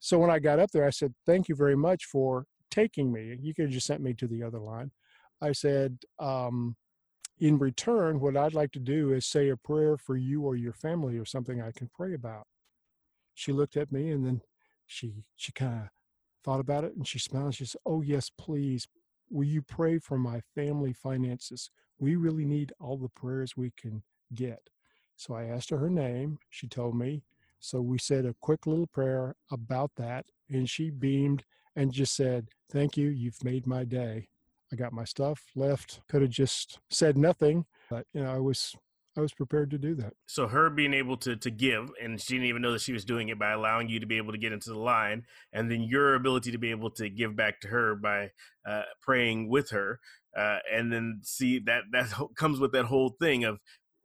So 0.00 0.18
when 0.18 0.30
I 0.30 0.38
got 0.38 0.58
up 0.58 0.70
there, 0.70 0.86
I 0.86 0.90
said, 0.90 1.14
"Thank 1.26 1.48
you 1.48 1.54
very 1.54 1.76
much 1.76 2.04
for 2.04 2.46
taking 2.70 3.12
me. 3.12 3.36
You 3.40 3.54
could 3.54 3.66
have 3.66 3.72
just 3.72 3.86
sent 3.86 4.02
me 4.02 4.14
to 4.14 4.26
the 4.26 4.42
other 4.42 4.60
line." 4.60 4.92
I 5.40 5.52
said, 5.52 5.98
um, 6.18 6.76
"In 7.38 7.58
return, 7.58 8.20
what 8.20 8.36
I'd 8.36 8.54
like 8.54 8.72
to 8.72 8.80
do 8.80 9.12
is 9.12 9.26
say 9.26 9.48
a 9.48 9.56
prayer 9.56 9.96
for 9.96 10.16
you 10.16 10.42
or 10.42 10.56
your 10.56 10.72
family 10.72 11.18
or 11.18 11.24
something 11.24 11.60
I 11.60 11.72
can 11.72 11.88
pray 11.88 12.14
about." 12.14 12.46
She 13.34 13.52
looked 13.52 13.76
at 13.76 13.92
me 13.92 14.10
and 14.10 14.26
then 14.26 14.42
she 14.86 15.24
she 15.36 15.52
kind 15.52 15.82
of 15.82 15.88
thought 16.44 16.60
about 16.60 16.84
it 16.84 16.96
and 16.96 17.06
she 17.06 17.18
smiled. 17.18 17.54
She 17.54 17.66
said, 17.66 17.80
"Oh 17.86 18.02
yes, 18.02 18.30
please, 18.30 18.88
Will 19.30 19.44
you 19.44 19.62
pray 19.62 19.98
for 19.98 20.18
my 20.18 20.40
family 20.54 20.92
finances? 20.92 21.70
We 21.98 22.16
really 22.16 22.46
need 22.46 22.72
all 22.80 22.96
the 22.96 23.10
prayers 23.10 23.56
we 23.56 23.72
can 23.76 24.02
get. 24.34 24.70
So 25.16 25.34
I 25.34 25.44
asked 25.44 25.70
her 25.70 25.78
her 25.78 25.90
name. 25.90 26.38
She 26.48 26.66
told 26.66 26.96
me. 26.96 27.24
So 27.60 27.80
we 27.80 27.98
said 27.98 28.24
a 28.24 28.34
quick 28.40 28.66
little 28.66 28.86
prayer 28.86 29.34
about 29.50 29.92
that. 29.96 30.26
And 30.48 30.68
she 30.68 30.90
beamed 30.90 31.44
and 31.76 31.92
just 31.92 32.14
said, 32.14 32.48
Thank 32.70 32.96
you. 32.96 33.08
You've 33.08 33.42
made 33.42 33.66
my 33.66 33.84
day. 33.84 34.28
I 34.72 34.76
got 34.76 34.92
my 34.92 35.04
stuff 35.04 35.42
left. 35.56 36.00
Could 36.08 36.22
have 36.22 36.30
just 36.30 36.78
said 36.90 37.16
nothing, 37.16 37.64
but 37.88 38.06
you 38.12 38.22
know, 38.22 38.30
I 38.30 38.38
was 38.38 38.74
I 39.16 39.20
was 39.20 39.32
prepared 39.32 39.70
to 39.72 39.78
do 39.78 39.94
that. 39.96 40.12
So 40.26 40.46
her 40.46 40.70
being 40.70 40.94
able 40.94 41.16
to 41.18 41.36
to 41.36 41.50
give, 41.50 41.90
and 42.02 42.20
she 42.20 42.34
didn't 42.34 42.48
even 42.48 42.62
know 42.62 42.72
that 42.72 42.82
she 42.82 42.92
was 42.92 43.04
doing 43.04 43.28
it 43.28 43.38
by 43.38 43.52
allowing 43.52 43.88
you 43.88 43.98
to 44.00 44.06
be 44.06 44.16
able 44.16 44.32
to 44.32 44.38
get 44.38 44.52
into 44.52 44.70
the 44.70 44.78
line, 44.78 45.24
and 45.52 45.70
then 45.70 45.82
your 45.82 46.14
ability 46.14 46.52
to 46.52 46.58
be 46.58 46.70
able 46.70 46.90
to 46.92 47.08
give 47.08 47.34
back 47.34 47.60
to 47.62 47.68
her 47.68 47.94
by 47.94 48.30
uh, 48.68 48.82
praying 49.00 49.48
with 49.48 49.70
her, 49.70 49.98
uh, 50.36 50.58
and 50.72 50.92
then 50.92 51.20
see 51.22 51.58
that 51.60 51.84
that 51.92 52.12
comes 52.36 52.60
with 52.60 52.72
that 52.72 52.84
whole 52.84 53.16
thing 53.20 53.44
of 53.44 53.58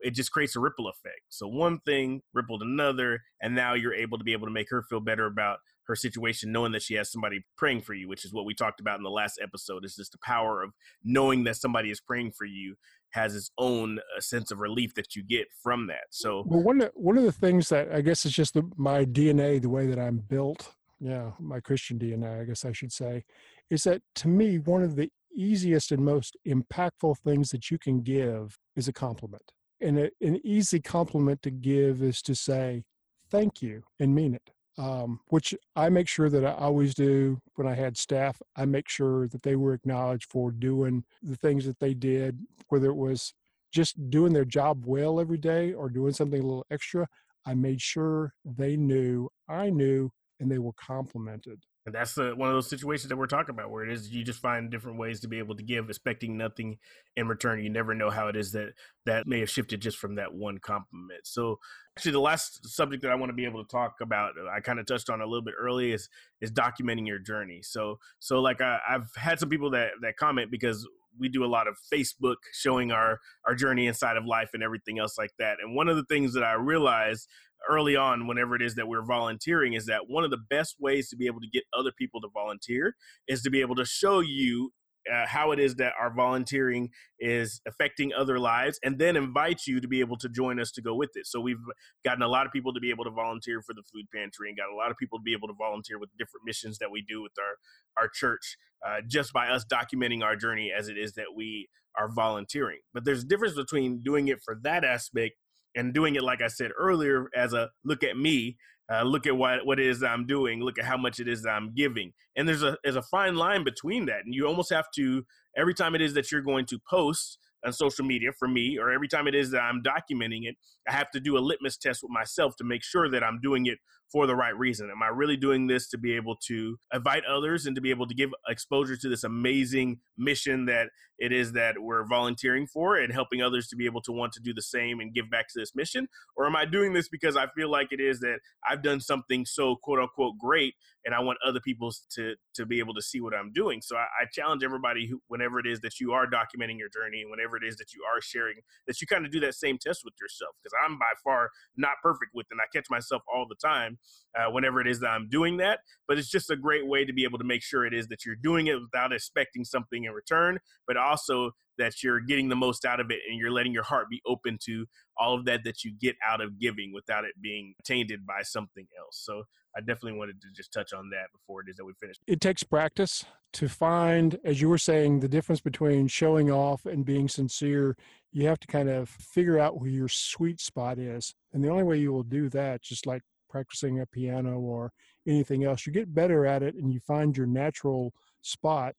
it 0.03 0.13
just 0.13 0.31
creates 0.31 0.55
a 0.55 0.59
ripple 0.59 0.87
effect. 0.87 1.21
So 1.29 1.47
one 1.47 1.79
thing 1.79 2.21
rippled 2.33 2.61
another, 2.61 3.21
and 3.41 3.55
now 3.55 3.73
you're 3.73 3.93
able 3.93 4.17
to 4.17 4.23
be 4.23 4.33
able 4.33 4.47
to 4.47 4.53
make 4.53 4.69
her 4.69 4.83
feel 4.83 4.99
better 4.99 5.25
about 5.25 5.59
her 5.87 5.95
situation, 5.95 6.51
knowing 6.51 6.71
that 6.71 6.81
she 6.81 6.93
has 6.95 7.11
somebody 7.11 7.45
praying 7.57 7.81
for 7.81 7.93
you, 7.93 8.07
which 8.07 8.23
is 8.25 8.33
what 8.33 8.45
we 8.45 8.53
talked 8.53 8.79
about 8.79 8.97
in 8.97 9.03
the 9.03 9.09
last 9.09 9.39
episode. 9.41 9.83
Is 9.83 9.95
just 9.95 10.11
the 10.11 10.17
power 10.23 10.61
of 10.61 10.71
knowing 11.03 11.43
that 11.45 11.57
somebody 11.57 11.89
is 11.89 11.99
praying 11.99 12.31
for 12.37 12.45
you 12.45 12.75
has 13.11 13.35
its 13.35 13.51
own 13.57 13.99
uh, 13.99 14.19
sense 14.19 14.51
of 14.51 14.59
relief 14.59 14.95
that 14.95 15.15
you 15.15 15.23
get 15.23 15.47
from 15.61 15.87
that. 15.87 16.05
So, 16.09 16.43
well, 16.47 16.63
one 16.63 16.81
of, 16.81 16.91
one 16.95 17.17
of 17.17 17.23
the 17.23 17.31
things 17.31 17.69
that 17.69 17.91
I 17.91 18.01
guess 18.01 18.25
is 18.25 18.33
just 18.33 18.55
the, 18.55 18.63
my 18.75 19.05
DNA, 19.05 19.61
the 19.61 19.69
way 19.69 19.85
that 19.87 19.99
I'm 19.99 20.17
built, 20.17 20.73
yeah, 20.99 21.31
my 21.39 21.59
Christian 21.59 21.99
DNA, 21.99 22.41
I 22.41 22.43
guess 22.45 22.65
I 22.65 22.71
should 22.71 22.91
say, 22.91 23.23
is 23.69 23.83
that 23.83 24.01
to 24.15 24.27
me 24.27 24.57
one 24.57 24.83
of 24.83 24.95
the 24.95 25.09
easiest 25.35 25.91
and 25.91 26.03
most 26.03 26.37
impactful 26.47 27.17
things 27.19 27.49
that 27.51 27.69
you 27.69 27.77
can 27.77 28.01
give 28.01 28.57
is 28.75 28.87
a 28.87 28.93
compliment. 28.93 29.51
And 29.83 29.99
a, 29.99 30.11
an 30.21 30.39
easy 30.43 30.79
compliment 30.79 31.41
to 31.43 31.51
give 31.51 32.01
is 32.01 32.21
to 32.23 32.35
say 32.35 32.85
thank 33.29 33.61
you 33.61 33.83
and 33.99 34.15
mean 34.15 34.33
it 34.33 34.51
um, 34.77 35.19
which 35.27 35.53
I 35.75 35.89
make 35.89 36.07
sure 36.07 36.29
that 36.29 36.45
I 36.45 36.53
always 36.53 36.93
do 36.93 37.39
when 37.55 37.67
I 37.67 37.75
had 37.75 37.97
staff. 37.97 38.41
I 38.55 38.65
make 38.65 38.89
sure 38.89 39.27
that 39.27 39.43
they 39.43 39.55
were 39.55 39.73
acknowledged 39.73 40.29
for 40.29 40.51
doing 40.51 41.03
the 41.21 41.35
things 41.35 41.65
that 41.65 41.79
they 41.79 41.93
did, 41.93 42.39
whether 42.69 42.87
it 42.87 42.95
was 42.95 43.33
just 43.71 44.09
doing 44.09 44.33
their 44.33 44.45
job 44.45 44.85
well 44.85 45.19
every 45.19 45.37
day 45.37 45.73
or 45.73 45.89
doing 45.89 46.13
something 46.13 46.39
a 46.39 46.43
little 46.43 46.65
extra. 46.71 47.07
I 47.45 47.53
made 47.53 47.81
sure 47.81 48.33
they 48.45 48.77
knew, 48.77 49.29
I 49.47 49.69
knew, 49.69 50.11
and 50.39 50.49
they 50.51 50.59
were 50.59 50.73
complimented. 50.73 51.63
And 51.85 51.93
that's 51.93 52.13
the, 52.13 52.33
one 52.35 52.47
of 52.47 52.55
those 52.55 52.69
situations 52.69 53.09
that 53.09 53.17
we're 53.17 53.27
talking 53.27 53.53
about 53.53 53.69
where 53.69 53.83
it 53.83 53.91
is 53.91 54.09
you 54.09 54.23
just 54.23 54.39
find 54.39 54.71
different 54.71 54.97
ways 54.97 55.19
to 55.19 55.27
be 55.27 55.37
able 55.37 55.55
to 55.55 55.63
give, 55.63 55.89
expecting 55.89 56.37
nothing 56.37 56.77
in 57.17 57.27
return. 57.27 57.61
You 57.61 57.69
never 57.69 57.93
know 57.93 58.09
how 58.09 58.29
it 58.29 58.37
is 58.37 58.53
that 58.53 58.73
that 59.05 59.27
may 59.27 59.41
have 59.41 59.49
shifted 59.49 59.81
just 59.81 59.97
from 59.97 60.15
that 60.15 60.33
one 60.33 60.59
compliment. 60.59 61.21
So, 61.25 61.59
actually, 61.97 62.13
the 62.13 62.21
last 62.21 62.65
subject 62.69 63.03
that 63.03 63.11
I 63.11 63.15
want 63.15 63.31
to 63.31 63.35
be 63.35 63.45
able 63.45 63.63
to 63.63 63.69
talk 63.69 63.95
about, 64.01 64.33
uh, 64.37 64.49
I 64.49 64.61
kind 64.61 64.79
of 64.79 64.85
touched 64.85 65.09
on 65.09 65.19
a 65.19 65.25
little 65.25 65.43
bit 65.43 65.55
early, 65.59 65.91
is 65.91 66.07
is 66.39 66.51
documenting 66.51 67.05
your 67.05 67.19
journey. 67.19 67.59
So, 67.63 67.99
so 68.19 68.39
like 68.39 68.61
I, 68.61 68.79
I've 68.87 69.13
had 69.17 69.39
some 69.39 69.49
people 69.49 69.71
that 69.71 69.91
that 70.01 70.15
comment 70.15 70.51
because 70.51 70.87
we 71.19 71.29
do 71.29 71.43
a 71.43 71.47
lot 71.47 71.67
of 71.67 71.75
Facebook 71.93 72.37
showing 72.53 72.91
our 72.91 73.19
our 73.47 73.55
journey 73.55 73.87
inside 73.87 74.17
of 74.17 74.25
life 74.25 74.49
and 74.53 74.63
everything 74.63 74.99
else 74.99 75.17
like 75.17 75.31
that. 75.39 75.57
And 75.61 75.75
one 75.75 75.87
of 75.87 75.95
the 75.95 76.05
things 76.05 76.33
that 76.33 76.43
I 76.43 76.53
realized 76.53 77.27
early 77.69 77.95
on, 77.95 78.27
whenever 78.27 78.55
it 78.55 78.61
is 78.61 78.75
that 78.75 78.87
we're 78.87 79.05
volunteering, 79.05 79.73
is 79.73 79.85
that 79.85 80.07
one 80.07 80.23
of 80.23 80.31
the 80.31 80.41
best 80.49 80.75
ways 80.79 81.09
to 81.09 81.15
be 81.15 81.27
able 81.27 81.39
to 81.39 81.47
get 81.51 81.63
other 81.77 81.91
people 81.97 82.21
to 82.21 82.27
volunteer 82.33 82.95
is 83.27 83.41
to 83.43 83.49
be 83.49 83.61
able 83.61 83.75
to 83.75 83.85
show 83.85 84.19
you 84.19 84.71
uh, 85.11 85.25
how 85.27 85.51
it 85.51 85.59
is 85.59 85.75
that 85.75 85.93
our 85.99 86.13
volunteering 86.13 86.89
is 87.19 87.61
affecting 87.67 88.11
other 88.13 88.39
lives, 88.39 88.79
and 88.83 88.99
then 88.99 89.15
invite 89.15 89.61
you 89.67 89.79
to 89.79 89.87
be 89.87 89.99
able 89.99 90.17
to 90.17 90.29
join 90.29 90.59
us 90.59 90.71
to 90.71 90.81
go 90.81 90.95
with 90.95 91.11
it. 91.15 91.25
So 91.27 91.39
we've 91.39 91.63
gotten 92.05 92.21
a 92.21 92.27
lot 92.27 92.45
of 92.45 92.51
people 92.51 92.73
to 92.73 92.79
be 92.79 92.89
able 92.89 93.03
to 93.05 93.11
volunteer 93.11 93.61
for 93.61 93.73
the 93.73 93.83
food 93.93 94.05
pantry, 94.13 94.49
and 94.49 94.57
got 94.57 94.71
a 94.73 94.75
lot 94.75 94.91
of 94.91 94.97
people 94.97 95.19
to 95.19 95.23
be 95.23 95.33
able 95.33 95.47
to 95.47 95.55
volunteer 95.57 95.99
with 95.99 96.09
different 96.17 96.45
missions 96.45 96.77
that 96.79 96.91
we 96.91 97.03
do 97.07 97.21
with 97.21 97.33
our 97.39 98.03
our 98.03 98.09
church, 98.13 98.57
uh, 98.85 99.01
just 99.07 99.33
by 99.33 99.47
us 99.49 99.65
documenting 99.71 100.23
our 100.23 100.35
journey 100.35 100.71
as 100.77 100.87
it 100.87 100.97
is 100.97 101.13
that 101.13 101.35
we 101.35 101.67
are 101.97 102.09
volunteering. 102.11 102.79
But 102.93 103.05
there's 103.05 103.23
a 103.23 103.27
difference 103.27 103.55
between 103.55 104.01
doing 104.03 104.27
it 104.27 104.39
for 104.43 104.57
that 104.63 104.83
aspect 104.83 105.35
and 105.75 105.93
doing 105.93 106.15
it, 106.15 106.23
like 106.23 106.41
I 106.41 106.47
said 106.47 106.71
earlier, 106.77 107.29
as 107.35 107.53
a 107.53 107.69
look 107.83 108.03
at 108.03 108.17
me 108.17 108.57
uh, 108.91 109.03
look 109.03 109.25
at 109.27 109.35
what 109.35 109.65
what 109.65 109.79
it 109.79 109.87
is 109.87 110.03
I'm 110.03 110.25
doing. 110.25 110.61
Look 110.61 110.79
at 110.79 110.85
how 110.85 110.97
much 110.97 111.19
it 111.19 111.27
is 111.27 111.45
I'm 111.45 111.73
giving. 111.73 112.13
And 112.35 112.47
there's 112.47 112.63
a 112.63 112.77
there's 112.83 112.95
a 112.95 113.01
fine 113.03 113.35
line 113.35 113.63
between 113.63 114.05
that. 114.07 114.21
And 114.25 114.33
you 114.33 114.47
almost 114.47 114.71
have 114.71 114.85
to 114.95 115.23
every 115.57 115.73
time 115.73 115.95
it 115.95 116.01
is 116.01 116.13
that 116.15 116.31
you're 116.31 116.41
going 116.41 116.65
to 116.67 116.79
post 116.89 117.37
on 117.65 117.71
social 117.71 118.05
media 118.05 118.31
for 118.37 118.47
me, 118.47 118.77
or 118.77 118.91
every 118.91 119.07
time 119.07 119.27
it 119.27 119.35
is 119.35 119.51
that 119.51 119.61
I'm 119.61 119.81
documenting 119.81 120.41
it, 120.43 120.55
I 120.87 120.91
have 120.91 121.09
to 121.11 121.19
do 121.19 121.37
a 121.37 121.39
litmus 121.39 121.77
test 121.77 122.03
with 122.03 122.11
myself 122.11 122.55
to 122.57 122.63
make 122.63 122.83
sure 122.83 123.09
that 123.09 123.23
I'm 123.23 123.39
doing 123.41 123.65
it 123.67 123.79
for 124.13 124.27
the 124.27 124.35
right 124.35 124.55
reason. 124.55 124.91
Am 124.91 125.01
I 125.01 125.07
really 125.07 125.35
doing 125.35 125.65
this 125.65 125.89
to 125.89 125.97
be 125.97 126.15
able 126.15 126.35
to 126.47 126.77
invite 126.93 127.25
others 127.25 127.65
and 127.65 127.75
to 127.75 127.81
be 127.81 127.89
able 127.89 128.07
to 128.07 128.13
give 128.13 128.29
exposure 128.47 128.95
to 128.95 129.09
this 129.09 129.23
amazing 129.23 129.99
mission 130.17 130.65
that 130.67 130.89
it 131.17 131.31
is 131.31 131.53
that 131.53 131.75
we're 131.79 132.05
volunteering 132.05 132.67
for 132.67 132.97
and 132.97 133.13
helping 133.13 133.41
others 133.41 133.67
to 133.67 133.75
be 133.75 133.85
able 133.85 134.01
to 134.01 134.11
want 134.11 134.33
to 134.33 134.41
do 134.41 134.53
the 134.53 134.61
same 134.61 134.99
and 134.99 135.13
give 135.13 135.29
back 135.29 135.47
to 135.47 135.59
this 135.59 135.73
mission? 135.75 136.07
Or 136.35 136.45
am 136.45 136.55
I 136.55 136.65
doing 136.65 136.93
this 136.93 137.07
because 137.07 137.37
I 137.37 137.47
feel 137.55 137.71
like 137.71 137.87
it 137.91 137.99
is 137.99 138.19
that 138.19 138.39
I've 138.69 138.83
done 138.83 138.99
something 138.99 139.45
so 139.45 139.75
quote 139.75 139.99
unquote 139.99 140.37
great 140.37 140.75
and 141.05 141.13
I 141.13 141.19
want 141.21 141.37
other 141.45 141.59
people 141.59 141.91
to 142.15 142.35
to 142.55 142.65
be 142.65 142.79
able 142.79 142.93
to 142.93 143.01
see 143.01 143.21
what 143.21 143.33
I'm 143.33 143.51
doing? 143.51 143.81
So 143.81 143.95
I, 143.95 144.05
I 144.21 144.25
challenge 144.31 144.63
everybody 144.63 145.07
who, 145.07 145.21
whenever 145.27 145.59
it 145.59 145.65
is 145.67 145.81
that 145.81 145.99
you 145.99 146.13
are 146.13 146.25
documenting 146.25 146.77
your 146.77 146.89
journey 146.89 147.21
and 147.21 147.31
whenever 147.31 147.57
it 147.57 147.63
is 147.67 147.77
that 147.77 147.93
you 147.93 148.01
are 148.03 148.21
sharing, 148.21 148.57
that 148.87 148.99
you 149.01 149.07
kind 149.07 149.25
of 149.25 149.31
do 149.31 149.39
that 149.41 149.55
same 149.55 149.77
test 149.77 150.01
with 150.03 150.13
yourself 150.19 150.55
because 150.61 150.73
I'm 150.85 150.97
by 150.97 151.13
far 151.23 151.49
not 151.77 151.93
perfect 152.01 152.31
with 152.33 152.47
it. 152.49 152.53
And 152.53 152.61
I 152.61 152.65
catch 152.75 152.87
myself 152.89 153.21
all 153.33 153.45
the 153.47 153.55
time 153.55 153.97
uh, 154.37 154.51
whenever 154.51 154.81
it 154.81 154.87
is 154.87 154.99
that 154.99 155.09
I'm 155.09 155.29
doing 155.29 155.57
that. 155.57 155.79
But 156.07 156.17
it's 156.17 156.29
just 156.29 156.49
a 156.49 156.55
great 156.55 156.87
way 156.87 157.05
to 157.05 157.13
be 157.13 157.23
able 157.23 157.39
to 157.39 157.45
make 157.45 157.61
sure 157.61 157.85
it 157.85 157.93
is 157.93 158.07
that 158.07 158.25
you're 158.25 158.35
doing 158.35 158.67
it 158.67 158.79
without 158.81 159.13
expecting 159.13 159.63
something 159.63 160.03
in 160.03 160.11
return, 160.11 160.59
but 160.87 160.97
also 160.97 161.51
that 161.77 162.03
you're 162.03 162.19
getting 162.19 162.49
the 162.49 162.55
most 162.55 162.85
out 162.85 162.99
of 162.99 163.09
it 163.09 163.19
and 163.29 163.39
you're 163.39 163.51
letting 163.51 163.73
your 163.73 163.83
heart 163.83 164.07
be 164.09 164.21
open 164.27 164.57
to 164.63 164.85
all 165.17 165.35
of 165.35 165.45
that 165.45 165.63
that 165.63 165.83
you 165.83 165.93
get 165.99 166.15
out 166.27 166.41
of 166.41 166.59
giving 166.59 166.91
without 166.93 167.25
it 167.25 167.33
being 167.41 167.73
tainted 167.83 168.25
by 168.25 168.41
something 168.43 168.85
else. 168.99 169.21
So 169.23 169.43
I 169.75 169.79
definitely 169.79 170.19
wanted 170.19 170.39
to 170.41 170.47
just 170.55 170.71
touch 170.71 170.93
on 170.93 171.09
that 171.09 171.31
before 171.31 171.61
it 171.61 171.69
is 171.69 171.77
that 171.77 171.85
we 171.85 171.93
finish. 171.99 172.17
It 172.27 172.41
takes 172.41 172.63
practice 172.63 173.25
to 173.53 173.67
find, 173.67 174.37
as 174.43 174.61
you 174.61 174.69
were 174.69 174.77
saying, 174.77 175.19
the 175.19 175.27
difference 175.27 175.61
between 175.61 176.07
showing 176.07 176.51
off 176.51 176.85
and 176.85 177.05
being 177.05 177.27
sincere. 177.27 177.95
You 178.31 178.47
have 178.47 178.59
to 178.59 178.67
kind 178.67 178.89
of 178.89 179.09
figure 179.09 179.59
out 179.59 179.79
where 179.79 179.89
your 179.89 180.09
sweet 180.09 180.59
spot 180.59 180.99
is. 180.99 181.33
And 181.53 181.63
the 181.63 181.69
only 181.69 181.83
way 181.83 181.97
you 181.97 182.11
will 182.11 182.23
do 182.23 182.49
that, 182.49 182.81
just 182.81 183.05
like 183.05 183.21
practicing 183.53 183.99
a 183.99 184.05
piano 184.07 184.59
or 184.59 184.91
anything 185.27 185.63
else. 185.63 185.85
You 185.85 185.93
get 185.93 186.13
better 186.13 186.47
at 186.47 186.63
it 186.63 186.73
and 186.73 186.91
you 186.91 186.99
find 186.99 187.37
your 187.37 187.45
natural 187.45 188.11
spot 188.41 188.95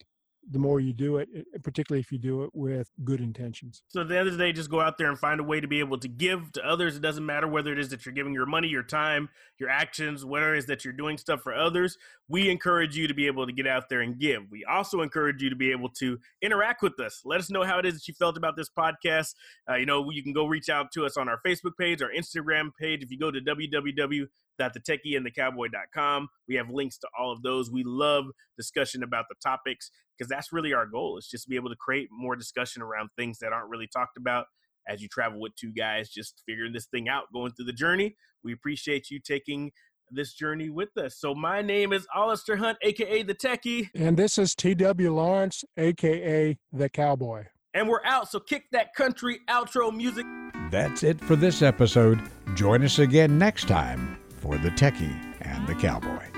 the 0.51 0.59
more 0.59 0.81
you 0.81 0.93
do 0.93 1.17
it, 1.17 1.29
particularly 1.63 2.01
if 2.01 2.13
you 2.13 2.19
do 2.19 2.45
it 2.45 2.51
with 2.53 2.91
good 3.05 3.21
intentions. 3.21 3.83
So 3.89 4.03
at 4.03 4.09
the 4.09 4.19
end 4.19 4.29
of 4.29 4.37
the 4.37 4.45
day, 4.45 4.53
just 4.53 4.71
go 4.71 4.81
out 4.81 4.99
there 4.99 5.09
and 5.09 5.19
find 5.19 5.41
a 5.41 5.43
way 5.45 5.61
to 5.61 5.67
be 5.67 5.81
able 5.81 5.99
to 5.99 6.09
give 6.09 6.53
to 6.53 6.67
others. 6.67 6.97
It 6.97 7.03
doesn't 7.03 7.25
matter 7.25 7.49
whether 7.49 7.73
it 7.73 7.79
is 7.79 7.91
that 7.91 8.05
you're 8.05 8.15
giving 8.15 8.35
your 8.35 8.47
money, 8.47 8.69
your 8.69 8.83
time, 8.83 9.29
your 9.59 9.71
actions, 9.71 10.25
whatever 10.25 10.55
it 10.55 10.59
is 10.59 10.67
that 10.67 10.85
you're 10.85 10.93
doing 10.93 11.19
stuff 11.19 11.41
for 11.43 11.55
others. 11.55 11.97
We 12.29 12.51
encourage 12.51 12.97
you 12.97 13.09
to 13.09 13.15
be 13.15 13.27
able 13.27 13.47
to 13.47 13.53
get 13.53 13.67
out 13.67 13.89
there 13.89 14.01
and 14.01 14.19
give. 14.19 14.51
We 14.51 14.65
also 14.65 15.01
encourage 15.01 15.43
you 15.43 15.51
to 15.51 15.57
be 15.57 15.71
able 15.71 15.89
to 16.01 16.19
interact 16.43 16.83
with 16.83 16.99
us. 17.01 17.23
Let 17.25 17.41
us 17.41 17.51
know 17.51 17.65
how 17.65 17.79
it 17.79 17.87
is 17.87 17.95
that 17.95 18.09
you 18.09 18.15
felt 18.15 18.37
about 18.37 18.57
this 18.57 18.69
podcast. 18.69 19.35
Uh, 19.69 19.77
you 19.77 19.87
know, 19.87 20.11
you 20.11 20.23
can 20.23 20.33
go 20.33 20.47
reach 20.47 20.69
out 20.69 20.93
to 20.93 21.07
us 21.07 21.17
on 21.17 21.29
our 21.29 21.41
Facebook 21.47 21.73
page, 21.79 22.03
our 22.03 22.11
Instagram 22.11 22.71
page. 22.79 23.03
If 23.03 23.11
you 23.11 23.19
go 23.19 23.31
to 23.31 23.41
www 23.41 24.27
cowboy.com. 24.59 26.29
We 26.49 26.55
have 26.57 26.71
links 26.71 26.99
to 26.99 27.09
all 27.19 27.33
of 27.33 27.43
those. 27.43 27.71
We 27.71 27.83
love 27.85 28.25
discussion 28.57 29.03
about 29.03 29.27
the 29.29 29.37
topics 29.43 29.91
because 30.17 30.29
that's 30.29 30.53
really 30.53 30.73
our 30.73 30.87
goal. 30.87 31.19
Is 31.19 31.29
just 31.29 31.45
to 31.45 31.51
be 31.51 31.57
able 31.57 31.71
to 31.71 31.77
create 31.77 32.09
more 32.11 32.37
discussion 32.37 32.83
around 32.83 33.11
things 33.17 33.39
that 33.41 33.53
aren't 33.53 33.71
really 33.71 33.89
talked 33.93 34.17
about 34.17 34.47
as 34.89 35.01
you 35.01 35.09
travel 35.09 35.41
with 35.41 35.55
two 35.57 35.73
guys, 35.73 36.11
just 36.11 36.43
figuring 36.47 36.73
this 36.73 36.87
thing 36.87 37.09
out, 37.09 37.25
going 37.33 37.53
through 37.53 37.67
the 37.67 37.73
journey. 37.73 38.17
We 38.43 38.53
appreciate 38.53 39.11
you 39.11 39.19
taking 39.19 39.73
this 40.11 40.35
journey 40.35 40.69
with 40.69 40.91
us. 40.99 41.19
So 41.19 41.35
my 41.35 41.63
name 41.63 41.93
is 41.93 42.07
Alistair 42.15 42.57
Hunt, 42.57 42.79
aka 42.83 43.23
the 43.23 43.35
Techie, 43.35 43.89
and 43.95 44.17
this 44.17 44.39
is 44.39 44.55
T.W. 44.55 45.15
Lawrence, 45.15 45.65
aka 45.77 46.57
the 46.73 46.89
Cowboy. 46.89 47.45
And 47.73 47.89
we're 47.89 48.05
out. 48.05 48.31
So 48.31 48.39
kick 48.39 48.67
that 48.71 48.95
country 48.95 49.41
outro 49.49 49.95
music. 49.95 50.25
That's 50.71 51.03
it 51.03 51.21
for 51.21 51.35
this 51.35 51.61
episode. 51.61 52.21
Join 52.55 52.85
us 52.85 53.01
again 53.01 53.37
next 53.37 53.67
time 53.67 54.17
for 54.45 54.59
the 54.59 54.71
Techie 54.71 55.19
and 55.41 55.67
the 55.67 55.75
Cowboy. 55.75 56.31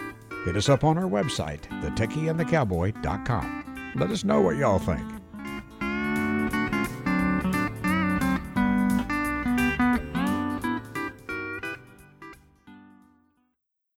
Hit 0.45 0.57
us 0.57 0.69
up 0.69 0.85
on 0.85 0.97
our 0.97 1.11
website, 1.11 1.62
thetechieandthecowboy.com. 1.83 3.92
Let 3.97 4.11
us 4.11 4.23
know 4.23 4.40
what 4.40 4.57
y'all 4.57 4.79
think. 4.79 5.16